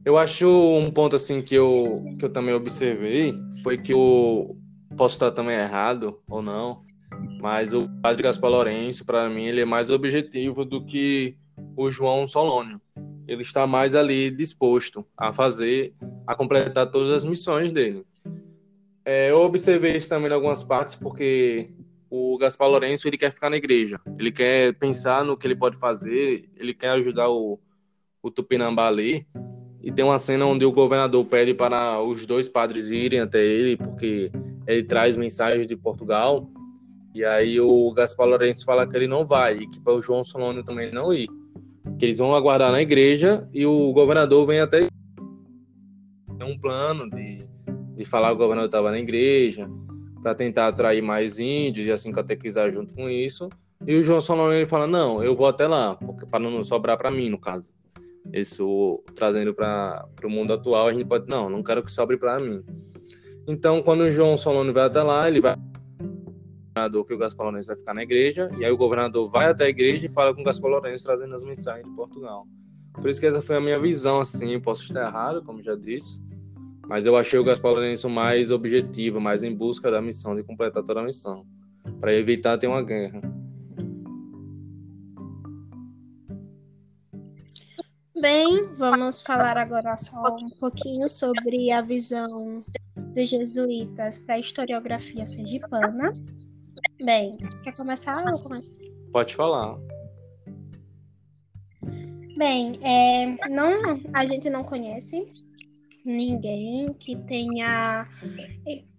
Eu 0.06 0.16
acho 0.16 0.48
um 0.48 0.92
ponto 0.92 1.16
assim 1.16 1.42
que 1.42 1.56
eu, 1.56 2.04
que 2.20 2.24
eu 2.24 2.30
também 2.30 2.54
observei 2.54 3.34
foi 3.64 3.78
que 3.78 3.94
o, 3.94 4.56
posso 5.00 5.16
estar 5.16 5.32
também 5.32 5.56
errado 5.56 6.20
ou 6.30 6.42
não, 6.42 6.84
mas 7.40 7.74
o 7.74 7.88
Padre 8.02 8.24
Gaspar 8.24 8.52
Lourenço, 8.52 9.06
para 9.06 9.30
mim, 9.30 9.46
ele 9.46 9.62
é 9.62 9.66
mais 9.66 9.90
objetivo 9.90 10.66
do 10.66 10.84
que 10.84 11.38
o 11.74 11.90
João 11.90 12.28
Solônio. 12.28 12.82
ele 13.26 13.42
está 13.42 13.66
mais 13.66 13.96
ali 13.96 14.30
disposto 14.30 15.06
a 15.16 15.32
fazer, 15.32 15.94
a 16.28 16.36
completar 16.36 16.92
todas 16.92 17.14
as 17.14 17.24
missões 17.24 17.72
dele. 17.72 18.06
É, 19.06 19.32
eu 19.32 19.38
observei 19.38 19.96
isso 19.96 20.10
também 20.10 20.30
em 20.30 20.34
algumas 20.34 20.64
partes, 20.64 20.96
porque 20.96 21.70
o 22.10 22.38
Gaspar 22.38 22.68
Lourenço 22.68 23.08
ele 23.08 23.18
quer 23.18 23.32
ficar 23.32 23.50
na 23.50 23.56
igreja, 23.56 24.02
ele 24.18 24.34
quer 24.34 24.74
pensar 24.74 25.24
no 25.24 25.38
que 25.38 25.48
ele 25.48 25.56
pode 25.56 25.78
fazer, 25.78 26.50
ele 26.58 26.74
quer 26.74 26.90
ajudar 26.90 27.30
o, 27.30 27.58
o 28.22 28.30
Tupinambá 28.30 28.90
ali. 28.90 29.26
E 29.82 29.94
tem 29.94 30.04
uma 30.04 30.20
cena 30.20 30.46
onde 30.46 30.66
o 30.66 30.74
governador 30.74 31.24
pede 31.24 31.54
para 31.54 32.02
os 32.02 32.26
dois 32.26 32.50
padres 32.50 32.92
irem 32.92 33.22
até 33.22 33.42
ele, 33.42 33.78
porque 33.78 34.30
ele 34.70 34.84
traz 34.84 35.18
mensagens 35.18 35.66
de 35.66 35.76
Portugal. 35.76 36.48
E 37.16 37.26
aí 37.26 37.60
o 37.60 37.92
Gaspar 37.92 38.28
Lourenço 38.28 38.64
fala 38.64 38.88
que 38.88 38.96
ele 38.96 39.08
não 39.08 39.26
vai, 39.26 39.58
e 39.58 39.68
que 39.68 39.80
para 39.80 39.96
o 39.96 40.02
João 40.02 40.24
Solônio 40.24 40.64
também 40.64 40.92
não 40.92 41.12
ir. 41.12 41.28
Que 41.98 42.06
eles 42.06 42.20
vão 42.20 42.36
aguardar 42.36 42.72
na 42.72 42.80
igreja 42.80 43.50
e 43.52 43.66
o 43.66 43.92
governador 43.92 44.46
vem 44.46 44.60
até. 44.60 44.88
Tem 46.38 46.48
um 46.48 46.58
plano 46.58 47.10
de, 47.10 47.40
de 47.96 48.06
falar 48.06 48.30
que 48.30 48.36
o 48.36 48.38
governador 48.38 48.68
estava 48.68 48.92
na 48.92 49.00
igreja, 49.00 49.68
para 50.22 50.36
tentar 50.36 50.68
atrair 50.68 51.02
mais 51.02 51.40
índios 51.40 51.88
e 51.88 51.92
assim 51.92 52.12
catequizar 52.12 52.70
junto 52.70 52.94
com 52.94 53.10
isso. 53.10 53.50
E 53.88 53.96
o 53.96 54.04
João 54.04 54.22
Solônio 54.22 54.54
ele 54.54 54.68
fala: 54.68 54.86
Não, 54.86 55.24
eu 55.24 55.36
vou 55.36 55.48
até 55.48 55.68
lá, 55.68 55.98
para 56.30 56.40
não 56.40 56.64
sobrar 56.64 56.96
para 56.96 57.10
mim, 57.10 57.28
no 57.28 57.40
caso. 57.40 57.72
Isso 58.32 59.04
trazendo 59.16 59.52
para 59.52 60.06
o 60.24 60.30
mundo 60.30 60.54
atual, 60.54 60.88
a 60.88 60.94
gente 60.94 61.08
pode, 61.08 61.28
não, 61.28 61.50
não 61.50 61.64
quero 61.64 61.82
que 61.82 61.92
sobre 61.92 62.18
para 62.18 62.38
mim. 62.38 62.64
Então, 63.50 63.82
quando 63.82 64.02
o 64.02 64.12
João 64.12 64.38
Solano 64.38 64.72
vai 64.72 64.84
até 64.84 65.02
lá, 65.02 65.28
ele 65.28 65.42
vai 65.42 65.56
que 67.06 67.14
o 67.14 67.18
Gaspar 67.18 67.48
Lourenço 67.48 67.68
vai 67.68 67.76
ficar 67.76 67.96
na 67.96 68.04
igreja, 68.04 68.48
e 68.58 68.64
aí 68.64 68.72
o 68.72 68.78
governador 68.78 69.30
vai 69.30 69.48
até 69.48 69.66
a 69.66 69.70
igreja 69.70 70.06
e 70.06 70.10
fala 70.10 70.34
com 70.36 70.42
o 70.42 70.44
Gaspar 70.44 70.70
Lourenço 70.70 71.04
trazendo 71.04 71.34
as 71.34 71.44
mensagens 71.44 71.84
de 71.84 71.94
Portugal. 71.94 72.48
Por 72.94 73.10
isso 73.10 73.20
que 73.20 73.26
essa 73.26 73.42
foi 73.42 73.58
a 73.58 73.60
minha 73.60 73.80
visão, 73.80 74.20
assim, 74.20 74.58
posso 74.60 74.84
estar 74.84 75.08
errado, 75.08 75.44
como 75.44 75.64
já 75.64 75.76
disse, 75.76 76.22
mas 76.88 77.08
eu 77.08 77.18
achei 77.18 77.40
o 77.40 77.44
Gaspar 77.44 77.72
Lourenço 77.72 78.08
mais 78.08 78.52
objetivo, 78.52 79.20
mais 79.20 79.42
em 79.42 79.54
busca 79.54 79.90
da 79.90 80.00
missão, 80.00 80.36
de 80.36 80.44
completar 80.44 80.84
toda 80.84 81.00
a 81.00 81.04
missão, 81.04 81.44
para 82.00 82.14
evitar 82.14 82.56
ter 82.60 82.68
uma 82.68 82.84
guerra. 82.84 83.20
Bem, 88.22 88.70
vamos 88.76 89.22
falar 89.22 89.58
agora 89.58 89.98
só 89.98 90.22
um 90.36 90.60
pouquinho 90.60 91.10
sobre 91.10 91.72
a 91.72 91.82
visão 91.82 92.64
dos 93.20 93.30
jesuítas 93.30 94.20
para 94.20 94.36
a 94.36 94.40
historiografia 94.40 95.26
sergipana. 95.26 96.12
Bem, 97.04 97.32
quer 97.64 97.74
começar 97.76 98.24
ou 98.26 98.44
começar? 98.44 98.74
Pode 99.12 99.36
falar. 99.36 99.78
Bem, 102.38 102.80
é, 102.82 103.50
não, 103.50 104.00
a 104.14 104.26
gente 104.26 104.50
não 104.50 104.64
conhece 104.64 105.30
ninguém 106.06 106.88
que 106.94 107.18
tenha 107.24 108.08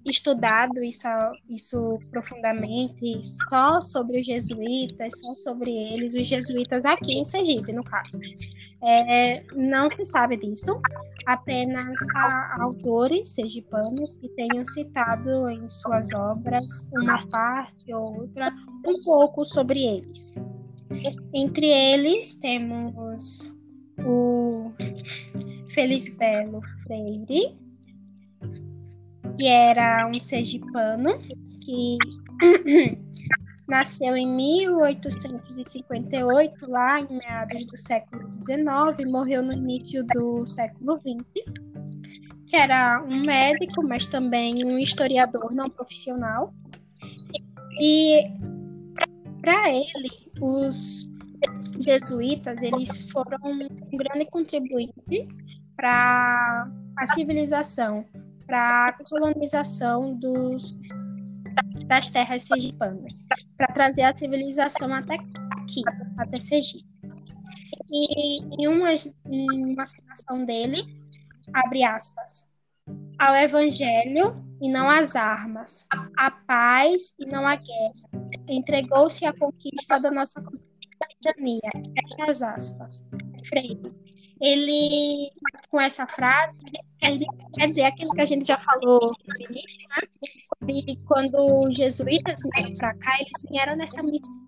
estudado 0.04 0.82
isso, 0.82 1.06
isso 1.48 1.98
profundamente 2.10 3.20
só 3.48 3.80
sobre 3.80 4.18
os 4.18 4.24
jesuítas, 4.24 5.12
só 5.22 5.34
sobre 5.34 5.70
eles, 5.70 6.14
os 6.14 6.26
jesuítas 6.26 6.84
aqui 6.84 7.18
em 7.18 7.24
Sergipe, 7.24 7.72
no 7.72 7.82
caso. 7.82 8.18
É, 8.82 9.42
não 9.54 9.90
se 9.90 10.04
sabe 10.06 10.38
disso, 10.38 10.80
apenas 11.26 11.84
há 12.16 12.62
autores 12.62 13.34
sergipanos 13.34 14.16
que 14.16 14.28
tenham 14.30 14.64
citado 14.64 15.50
em 15.50 15.68
suas 15.68 16.12
obras 16.14 16.88
uma 16.92 17.20
parte 17.28 17.92
ou 17.92 18.20
outra 18.20 18.50
um 18.86 19.04
pouco 19.04 19.44
sobre 19.44 19.84
eles. 19.84 20.32
Entre 21.34 21.66
eles 21.66 22.34
temos 22.36 23.52
o 24.04 24.72
Felisbelo 25.68 26.60
Freire, 26.82 27.50
que 29.40 29.48
era 29.48 30.06
um 30.06 30.20
sergipano 30.20 31.18
que 31.64 31.94
nasceu 33.66 34.14
em 34.14 34.26
1858, 34.26 36.70
lá 36.70 37.00
em 37.00 37.16
meados 37.16 37.64
do 37.64 37.78
século 37.78 38.30
XIX, 38.30 39.10
morreu 39.10 39.42
no 39.42 39.54
início 39.54 40.04
do 40.04 40.44
século 40.44 41.00
XX, 41.00 41.24
que 42.48 42.54
era 42.54 43.02
um 43.02 43.24
médico, 43.24 43.82
mas 43.82 44.06
também 44.06 44.62
um 44.62 44.78
historiador 44.78 45.48
não 45.56 45.70
profissional. 45.70 46.52
E 47.80 48.24
para 49.40 49.70
ele, 49.70 50.10
os 50.38 51.08
jesuítas 51.78 52.62
eles 52.62 53.10
foram 53.10 53.38
um 53.42 53.66
grande 53.96 54.26
contribuinte 54.26 55.26
para 55.74 56.68
a 56.98 57.06
civilização, 57.14 58.04
para 58.50 58.88
a 58.88 58.92
colonização 58.92 60.12
dos, 60.16 60.76
das 61.86 62.08
terras 62.10 62.42
sergipanas, 62.42 63.24
para 63.56 63.68
trazer 63.68 64.02
a 64.02 64.12
civilização 64.12 64.92
até 64.92 65.14
aqui, 65.14 65.82
até 66.18 66.40
Sergipe. 66.40 66.84
E 67.92 68.38
em 68.60 68.66
uma, 68.66 68.92
em 68.92 69.72
uma 69.72 69.86
citação 69.86 70.44
dele, 70.44 70.82
abre 71.54 71.84
aspas, 71.84 72.48
ao 73.18 73.36
evangelho 73.36 74.44
e 74.60 74.68
não 74.68 74.88
às 74.88 75.14
armas, 75.14 75.86
à 76.16 76.30
paz 76.30 77.14
e 77.20 77.26
não 77.26 77.46
à 77.46 77.54
guerra. 77.54 78.28
Entregou-se 78.48 79.24
à 79.24 79.32
conquista 79.32 79.96
da 79.98 80.10
nossa 80.10 80.42
cidadania. 81.22 81.70
Fecha 82.16 82.50
aspas. 82.50 83.04
Freire 83.48 84.19
ele, 84.40 85.30
com 85.70 85.80
essa 85.80 86.06
frase, 86.06 86.60
quer 86.98 87.68
dizer 87.68 87.82
aquilo 87.84 88.12
que 88.12 88.20
a 88.20 88.26
gente 88.26 88.46
já 88.46 88.58
falou 88.58 89.10
no 89.26 89.34
início, 89.36 89.88
né? 89.88 90.08
De 90.62 90.96
quando 91.06 91.68
os 91.68 91.76
jesuítas 91.76 92.40
vieram 92.54 92.74
para 92.74 92.94
cá, 92.94 93.16
eles 93.20 93.50
vieram 93.50 93.76
nessa 93.76 94.02
missão 94.02 94.40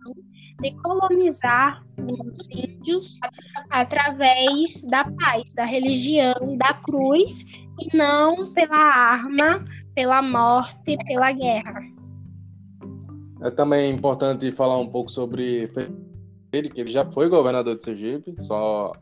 de 0.61 0.71
colonizar 0.83 1.85
os 1.99 2.47
índios 2.49 3.19
através 3.71 4.83
da 4.83 5.05
paz, 5.05 5.53
da 5.55 5.65
religião, 5.65 6.57
da 6.57 6.73
cruz, 6.75 7.45
e 7.81 7.97
não 7.97 8.53
pela 8.53 8.77
arma, 8.77 9.65
pela 9.95 10.23
morte, 10.23 10.97
pela 11.07 11.33
guerra. 11.33 11.81
É 13.43 13.51
também 13.51 13.91
importante 13.91 14.53
falar 14.53 14.79
um 14.79 14.89
pouco 14.89 15.11
sobre 15.11 15.69
ele, 16.53 16.71
que 16.71 16.81
ele 16.81 16.91
já 16.91 17.05
foi 17.05 17.29
governador 17.29 17.75
de 17.75 17.83
Sergipe, 17.83 18.35
só 18.39 18.93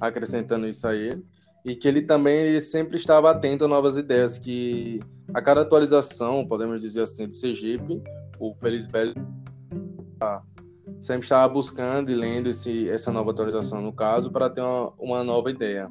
acrescentando 0.00 0.66
isso 0.66 0.86
aí, 0.86 1.22
e 1.64 1.74
que 1.74 1.88
ele 1.88 2.02
também 2.02 2.36
ele 2.40 2.60
sempre 2.60 2.96
estava 2.96 3.30
atento 3.30 3.64
a 3.64 3.68
novas 3.68 3.96
ideias, 3.96 4.38
que 4.38 5.00
a 5.32 5.40
cada 5.40 5.62
atualização, 5.62 6.46
podemos 6.46 6.80
dizer 6.80 7.02
assim, 7.02 7.28
de 7.28 7.34
Sergipe, 7.34 8.02
o 8.38 8.54
Felisberto 8.54 9.20
sempre 11.00 11.24
estava 11.24 11.52
buscando 11.52 12.10
e 12.10 12.14
lendo 12.14 12.48
esse, 12.48 12.88
essa 12.88 13.12
nova 13.12 13.30
atualização, 13.30 13.80
no 13.80 13.92
caso, 13.92 14.30
para 14.30 14.50
ter 14.50 14.60
uma, 14.60 14.92
uma 14.98 15.24
nova 15.24 15.50
ideia. 15.50 15.88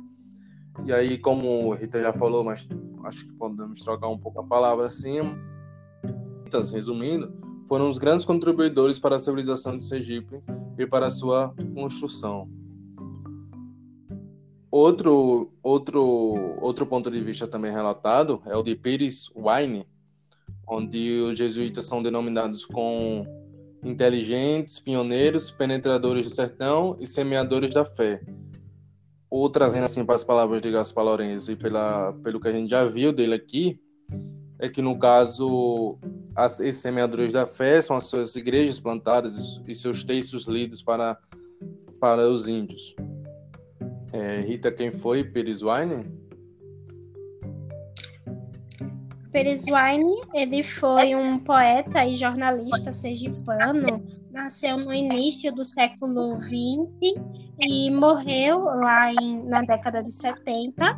E 0.85 0.91
aí, 0.91 1.17
como 1.17 1.67
o 1.67 1.73
Rita 1.73 2.01
já 2.01 2.13
falou, 2.13 2.43
mas 2.43 2.67
acho 3.03 3.25
que 3.25 3.33
podemos 3.33 3.79
trocar 3.81 4.07
um 4.07 4.17
pouco 4.17 4.39
a 4.41 4.43
palavra 4.43 4.85
assim, 4.85 5.19
resumindo, 6.71 7.31
foram 7.67 7.89
os 7.89 7.97
grandes 7.97 8.25
contribuidores 8.25 8.99
para 8.99 9.15
a 9.15 9.19
civilização 9.19 9.77
de 9.77 9.83
Sergipe 9.83 10.41
e 10.77 10.85
para 10.85 11.07
a 11.07 11.09
sua 11.09 11.53
construção. 11.73 12.47
Outro, 14.75 15.53
outro, 15.61 16.57
outro 16.59 16.87
ponto 16.87 17.11
de 17.11 17.21
vista 17.21 17.45
também 17.45 17.71
relatado 17.71 18.41
é 18.47 18.57
o 18.57 18.63
de 18.63 18.75
Pires 18.75 19.31
Wine, 19.35 19.85
onde 20.67 21.21
os 21.21 21.37
jesuítas 21.37 21.85
são 21.85 22.01
denominados 22.01 22.65
com 22.65 23.23
inteligentes, 23.83 24.79
pioneiros, 24.79 25.51
penetradores 25.51 26.25
do 26.25 26.31
sertão 26.31 26.97
e 26.99 27.05
semeadores 27.05 27.75
da 27.75 27.85
fé. 27.85 28.23
Ou 29.29 29.47
trazendo 29.47 29.83
assim 29.83 30.03
para 30.03 30.15
as 30.15 30.23
palavras 30.23 30.59
de 30.59 30.71
Gaspar 30.71 31.05
Lourenço 31.05 31.51
e 31.51 31.55
pela, 31.55 32.11
pelo 32.23 32.39
que 32.39 32.47
a 32.47 32.51
gente 32.51 32.71
já 32.71 32.83
viu 32.83 33.13
dele 33.13 33.35
aqui, 33.35 33.79
é 34.57 34.67
que 34.67 34.81
no 34.81 34.97
caso 34.97 35.99
as, 36.35 36.59
esses 36.59 36.81
semeadores 36.81 37.33
da 37.33 37.45
fé 37.45 37.79
são 37.79 37.95
as 37.95 38.05
suas 38.05 38.35
igrejas 38.35 38.79
plantadas 38.79 39.61
e 39.67 39.75
seus 39.75 40.03
textos 40.03 40.47
lidos 40.47 40.81
para, 40.81 41.15
para 41.99 42.27
os 42.27 42.47
índios. 42.47 42.95
É, 44.13 44.41
Rita, 44.41 44.71
quem 44.71 44.91
foi 44.91 45.23
Pires 45.23 45.63
Wine? 45.63 46.05
Pires 49.31 49.65
Wine, 49.65 50.21
ele 50.35 50.61
foi 50.61 51.15
um 51.15 51.39
poeta 51.39 52.05
e 52.05 52.15
jornalista 52.15 52.93
sergipano, 52.93 54.05
nasceu 54.31 54.77
no 54.77 54.93
início 54.93 55.51
do 55.51 55.65
século 55.65 56.39
XX 56.43 57.19
e 57.59 57.89
morreu 57.89 58.59
lá 58.59 59.11
em, 59.11 59.43
na 59.45 59.63
década 59.63 60.03
de 60.03 60.13
70. 60.13 60.95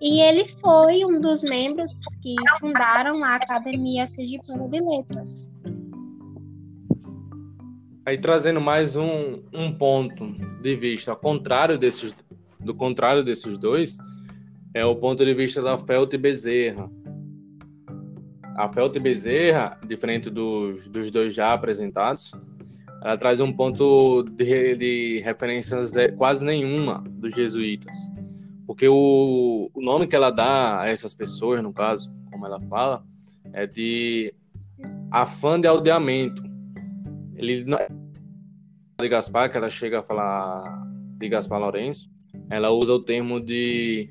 E 0.00 0.22
ele 0.22 0.48
foi 0.48 1.04
um 1.04 1.20
dos 1.20 1.42
membros 1.42 1.92
que 2.22 2.34
fundaram 2.58 3.22
a 3.22 3.36
Academia 3.36 4.06
Sergipana 4.06 4.66
de 4.70 4.80
Letras. 4.80 5.46
Aí 8.06 8.18
trazendo 8.18 8.60
mais 8.60 8.96
um, 8.96 9.42
um 9.52 9.72
ponto 9.72 10.32
de 10.62 10.76
vista 10.76 11.10
ao 11.10 11.16
contrário 11.16 11.78
desses 11.78 12.14
do 12.64 12.74
contrário 12.74 13.22
desses 13.22 13.58
dois, 13.58 13.98
é 14.72 14.84
o 14.84 14.96
ponto 14.96 15.24
de 15.24 15.34
vista 15.34 15.62
da 15.62 15.78
Felt 15.78 16.16
Bezerra. 16.16 16.90
A 18.56 18.68
Felt 18.72 18.98
Bezerra, 18.98 19.78
diferente 19.86 20.30
dos, 20.30 20.88
dos 20.88 21.10
dois 21.10 21.34
já 21.34 21.52
apresentados, 21.52 22.32
ela 23.02 23.18
traz 23.18 23.38
um 23.40 23.52
ponto 23.52 24.22
de, 24.22 24.74
de 24.76 25.20
referências 25.20 25.96
é, 25.96 26.08
quase 26.08 26.44
nenhuma 26.44 27.04
dos 27.06 27.34
jesuítas. 27.34 27.96
Porque 28.66 28.88
o, 28.88 29.70
o 29.74 29.82
nome 29.82 30.06
que 30.06 30.16
ela 30.16 30.30
dá 30.30 30.80
a 30.80 30.88
essas 30.88 31.12
pessoas, 31.12 31.62
no 31.62 31.72
caso, 31.72 32.10
como 32.32 32.46
ela 32.46 32.60
fala, 32.62 33.04
é 33.52 33.66
de 33.66 34.34
afã 35.10 35.60
de 35.60 35.66
aldeamento. 35.66 36.42
Ele 37.36 37.64
de 37.64 39.08
Gaspar, 39.08 39.50
que 39.50 39.56
ela 39.56 39.68
chega 39.68 40.00
a 40.00 40.02
falar 40.02 40.82
de 41.18 41.28
Gaspar 41.28 41.60
Lourenço, 41.60 42.10
ela 42.54 42.70
usa 42.70 42.92
o 42.92 43.00
termo 43.00 43.40
de, 43.40 44.10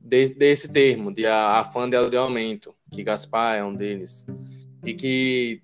de 0.00 0.34
desse 0.34 0.72
termo, 0.72 1.12
de 1.12 1.26
afã 1.26 1.88
de 1.88 1.94
aldeamento, 1.94 2.74
que 2.90 3.04
Gaspar 3.04 3.58
é 3.58 3.62
um 3.62 3.74
deles. 3.74 4.26
E 4.82 4.94
que 4.94 5.60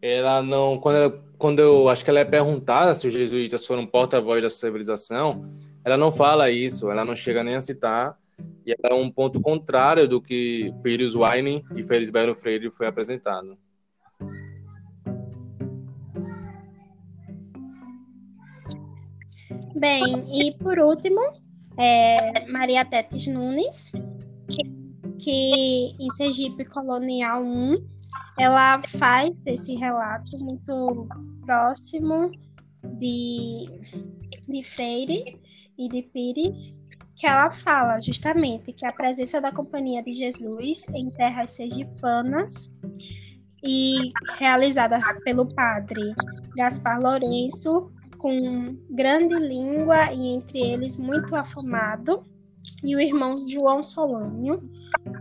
ela 0.00 0.42
não, 0.42 0.78
quando, 0.78 0.96
ela, 0.96 1.24
quando 1.38 1.60
eu 1.60 1.88
acho 1.88 2.02
que 2.02 2.10
ela 2.10 2.18
é 2.18 2.24
perguntada 2.24 2.92
se 2.94 3.06
os 3.06 3.14
jesuítas 3.14 3.64
foram 3.64 3.86
porta-voz 3.86 4.42
da 4.42 4.50
civilização, 4.50 5.48
ela 5.84 5.96
não 5.96 6.10
fala 6.10 6.50
isso, 6.50 6.90
ela 6.90 7.04
não 7.04 7.14
chega 7.14 7.44
nem 7.44 7.54
a 7.54 7.60
citar, 7.60 8.18
e 8.66 8.72
é 8.72 8.92
um 8.92 9.08
ponto 9.08 9.40
contrário 9.40 10.08
do 10.08 10.20
que 10.20 10.74
Pires 10.82 11.14
Wine 11.14 11.64
e 11.76 11.84
Felisberto 11.84 12.34
Freire 12.34 12.72
foi 12.72 12.88
apresentado. 12.88 13.56
Bem, 19.78 20.24
e 20.30 20.52
por 20.58 20.78
último, 20.78 21.20
é 21.78 22.46
Maria 22.50 22.84
Tetes 22.84 23.26
Nunes, 23.26 23.92
que, 25.18 25.96
em 25.98 26.10
Sergipe 26.10 26.64
Colonial 26.64 27.42
1, 27.42 27.74
ela 28.38 28.82
faz 28.98 29.32
esse 29.46 29.74
relato 29.74 30.38
muito 30.38 31.08
próximo 31.44 32.30
de, 32.98 33.66
de 34.48 34.62
Freire 34.62 35.40
e 35.78 35.88
de 35.88 36.02
Pires, 36.02 36.80
que 37.14 37.26
ela 37.26 37.50
fala 37.52 38.00
justamente 38.00 38.72
que 38.72 38.86
a 38.86 38.92
presença 38.92 39.40
da 39.40 39.52
Companhia 39.52 40.02
de 40.02 40.12
Jesus 40.12 40.86
em 40.90 41.10
terras 41.10 41.52
sergipanas 41.52 42.70
e 43.64 44.10
realizada 44.38 45.00
pelo 45.24 45.46
padre 45.46 46.14
Gaspar 46.56 47.00
Lourenço 47.00 47.92
com 48.22 48.78
grande 48.88 49.34
língua 49.34 50.12
e 50.12 50.28
entre 50.28 50.60
eles 50.60 50.96
muito 50.96 51.34
afamado, 51.34 52.24
e 52.84 52.94
o 52.94 53.00
irmão 53.00 53.34
João 53.50 53.82
Solânio. 53.82 54.62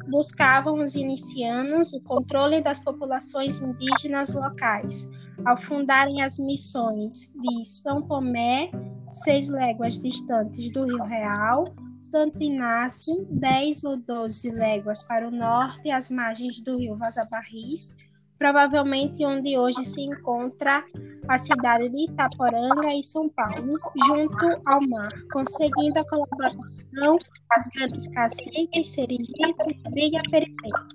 Buscavam 0.09 0.83
os 0.83 0.95
inicianos 0.95 1.91
o 1.93 2.01
controle 2.01 2.61
das 2.61 2.79
populações 2.79 3.59
indígenas 3.59 4.31
locais, 4.33 5.09
ao 5.43 5.57
fundarem 5.57 6.21
as 6.21 6.37
missões 6.37 7.33
de 7.33 7.65
São 7.65 8.03
Tomé, 8.03 8.69
seis 9.09 9.49
léguas 9.49 9.99
distantes 9.99 10.71
do 10.71 10.85
Rio 10.85 11.03
Real, 11.03 11.73
Santo 11.99 12.43
Inácio, 12.43 13.13
dez 13.29 13.83
ou 13.83 13.97
doze 13.97 14.51
léguas 14.51 15.01
para 15.03 15.27
o 15.27 15.31
norte, 15.31 15.89
às 15.89 16.09
margens 16.09 16.59
do 16.63 16.77
rio 16.77 16.97
Vazabarris, 16.97 17.95
provavelmente 18.41 19.23
onde 19.23 19.55
hoje 19.55 19.83
se 19.83 20.01
encontra 20.01 20.83
a 21.27 21.37
cidade 21.37 21.89
de 21.89 22.05
Itaporanga 22.05 22.91
e 22.91 23.03
São 23.03 23.29
Paulo, 23.29 23.73
junto 24.07 24.45
ao 24.65 24.79
mar, 24.81 25.13
conseguindo 25.31 25.99
a 25.99 26.09
colaboração 26.09 27.19
das 27.47 27.63
grandes 27.75 28.07
caciques, 28.07 28.89
Serigito, 28.89 29.91
Briga 29.91 30.23
Periférica. 30.31 30.87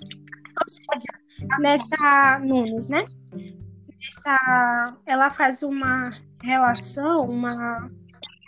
Ou 0.60 0.68
seja, 0.68 1.46
nessa 1.60 2.40
Nunes, 2.40 2.88
né? 2.88 3.04
Nessa, 4.02 4.98
ela 5.06 5.30
faz 5.30 5.62
uma 5.62 6.02
relação, 6.42 7.30
uma, 7.30 7.88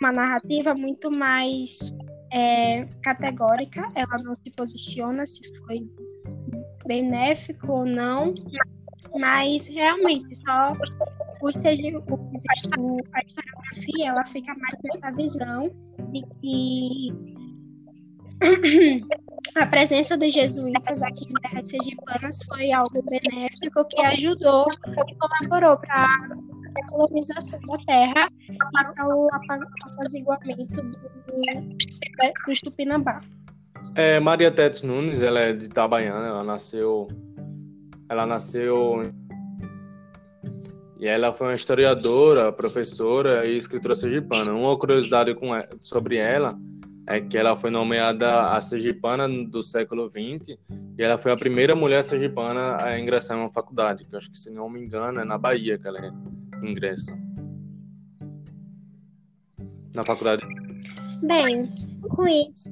uma 0.01 0.11
narrativa 0.11 0.73
muito 0.73 1.09
mais 1.09 1.87
é, 2.33 2.83
categórica, 3.01 3.87
ela 3.95 4.21
não 4.25 4.35
se 4.35 4.51
posiciona 4.57 5.25
se 5.25 5.39
foi 5.65 5.89
benéfico 6.85 7.71
ou 7.71 7.85
não, 7.85 8.33
mas 9.17 9.67
realmente 9.67 10.35
só 10.35 10.69
por 11.39 11.53
ser 11.53 11.69
a 11.69 11.73
historiografia 13.25 14.09
ela 14.09 14.25
fica 14.25 14.53
mais 14.55 14.73
nessa 14.83 15.11
visão 15.15 15.71
de 16.11 16.21
que 16.41 17.13
a 19.55 19.65
presença 19.67 20.17
dos 20.17 20.33
jesuítas 20.33 21.01
aqui 21.03 21.25
em 21.25 21.41
terras 21.41 21.67
sergipanas 21.67 22.39
foi 22.47 22.71
algo 22.71 23.03
benéfico 23.09 23.85
que 23.85 24.05
ajudou 24.05 24.65
e 25.07 25.15
colaborou 25.15 25.77
para 25.77 26.05
a 26.05 26.91
colonização 26.91 27.59
da 27.67 27.77
terra 27.85 28.27
e 28.49 28.57
para 28.57 29.07
o 29.07 29.27
apaziguamento 29.33 30.81
do, 30.81 30.91
do 32.47 32.59
Tupinambá. 32.63 33.19
É, 33.95 34.19
Maria 34.19 34.51
Tetes 34.51 34.83
Nunes, 34.83 35.21
ela 35.21 35.39
é 35.39 35.53
de 35.53 35.65
Itabaiana, 35.65 36.27
ela 36.27 36.43
nasceu 36.43 37.07
ela 38.09 38.25
nasceu 38.25 39.03
e 40.99 41.07
ela 41.07 41.33
foi 41.33 41.47
uma 41.47 41.53
historiadora, 41.53 42.51
professora 42.51 43.45
e 43.45 43.55
escritora 43.55 43.95
sergipana. 43.95 44.51
Uma 44.51 44.77
curiosidade 44.77 45.33
sobre 45.81 46.17
ela 46.17 46.59
é 47.07 47.21
que 47.21 47.37
ela 47.37 47.55
foi 47.55 47.69
nomeada 47.69 48.51
a 48.51 48.59
sergipana 48.59 49.25
do 49.27 49.63
século 49.63 50.09
XX 50.09 50.57
e 50.97 51.01
ela 51.01 51.17
foi 51.17 51.31
a 51.31 51.37
primeira 51.37 51.73
mulher 51.73 52.03
sergipana 52.03 52.83
a 52.83 52.99
ingressar 52.99 53.37
em 53.37 53.39
uma 53.39 53.51
faculdade, 53.51 54.05
que 54.05 54.15
acho 54.15 54.29
que, 54.29 54.37
se 54.37 54.51
não 54.51 54.69
me 54.69 54.81
engano, 54.81 55.21
é 55.21 55.23
na 55.23 55.37
Bahia 55.37 55.77
que 55.77 55.87
ela 55.87 56.13
ingressa. 56.61 57.17
Na 59.95 60.03
faculdade. 60.03 60.45
Bem, 61.23 61.71
com 62.09 62.27
isso, 62.27 62.69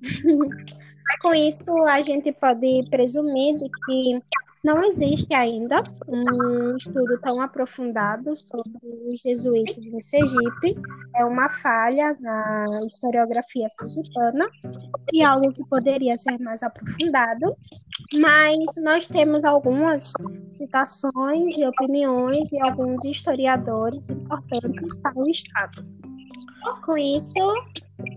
com 1.20 1.34
isso 1.34 1.70
a 1.86 2.00
gente 2.02 2.32
pode 2.32 2.86
presumir 2.90 3.54
de 3.54 3.68
que 3.68 4.20
não 4.64 4.82
existe 4.82 5.34
ainda 5.34 5.82
um 6.08 6.74
estudo 6.78 7.20
tão 7.20 7.38
aprofundado 7.42 8.34
sobre 8.34 8.72
os 9.12 9.20
jesuítas 9.20 9.88
em 9.88 10.00
Sergipe. 10.00 10.74
É 11.14 11.22
uma 11.22 11.50
falha 11.50 12.16
na 12.18 12.64
historiografia 12.86 13.68
sergipana 13.68 14.48
e 15.12 15.22
algo 15.22 15.52
que 15.52 15.62
poderia 15.68 16.16
ser 16.16 16.38
mais 16.38 16.62
aprofundado. 16.62 17.54
Mas 18.14 18.58
nós 18.82 19.06
temos 19.06 19.44
algumas 19.44 20.14
citações 20.56 21.58
e 21.58 21.66
opiniões 21.66 22.48
de 22.48 22.58
alguns 22.62 23.04
historiadores 23.04 24.08
importantes 24.08 24.96
para 24.96 25.18
o 25.18 25.28
Estado. 25.28 25.86
Com 26.86 26.96
isso, 26.96 27.38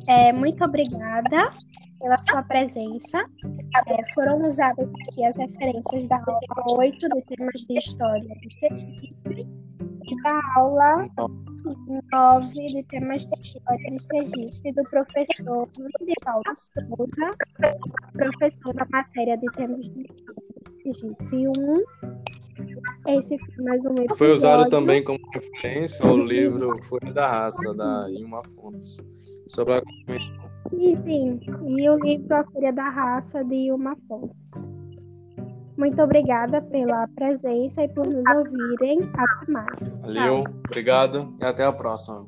é, 0.08 0.32
muito 0.32 0.64
obrigada 0.64 1.52
pela 2.00 2.18
sua 2.18 2.44
presença. 2.44 3.26
É, 3.88 4.14
foram 4.14 4.46
usadas 4.46 4.90
aqui 5.08 5.26
as 5.26 5.38
referências 5.38 6.08
da 6.08 6.18
aula 6.18 6.78
8 6.80 7.10
de 7.10 7.22
temas 7.24 7.62
de 7.68 7.78
história 7.78 8.22
de 8.22 8.60
Sergipe 8.60 9.48
e 10.06 10.22
da 10.24 10.42
aula 10.56 11.08
9 12.12 12.68
de 12.68 12.84
temas 12.84 13.26
de 13.26 13.40
história 13.40 13.92
de 13.92 14.00
Sergipe 14.02 14.72
do 14.74 14.84
professor 14.90 15.68
Paulo 16.24 16.44
Souza, 16.56 17.38
professor 18.14 18.74
da 18.74 18.88
matéria 18.92 19.38
de 19.38 19.48
temas 19.52 19.82
de 19.82 20.06
Sergipe 20.84 21.48
1. 21.48 21.54
Esse 23.08 23.38
foi 23.38 23.64
mais 23.64 23.86
um 23.86 23.92
episódio. 23.92 24.16
Foi 24.16 24.32
usado 24.32 24.70
também 24.70 25.04
como 25.04 25.20
referência 25.34 26.06
o 26.06 26.18
livro 26.18 26.74
Folha 26.84 27.14
da 27.14 27.28
Raça, 27.28 27.74
da 27.74 28.10
Ilma 28.10 28.42
Fontes, 28.56 29.02
sobre 29.48 29.76
a 29.76 29.82
e 30.74 30.96
sim, 30.98 31.40
e 31.66 31.90
o 31.90 31.98
livro 32.00 32.36
A 32.36 32.44
Fúria 32.46 32.74
da 32.74 32.90
Raça 32.90 33.44
de 33.44 33.72
Uma 33.72 33.96
Fonte. 34.08 34.36
Muito 35.78 36.02
obrigada 36.02 36.60
pela 36.62 37.08
presença 37.10 37.84
e 37.84 37.88
por 37.90 38.08
nos 38.08 38.24
ouvirem. 38.36 39.00
Até 39.14 39.52
mais. 39.52 39.92
Valeu, 40.02 40.44
Tchau. 40.44 40.54
obrigado 40.66 41.34
e 41.40 41.46
até 41.46 41.64
a 41.64 41.72
próxima. 41.72 42.26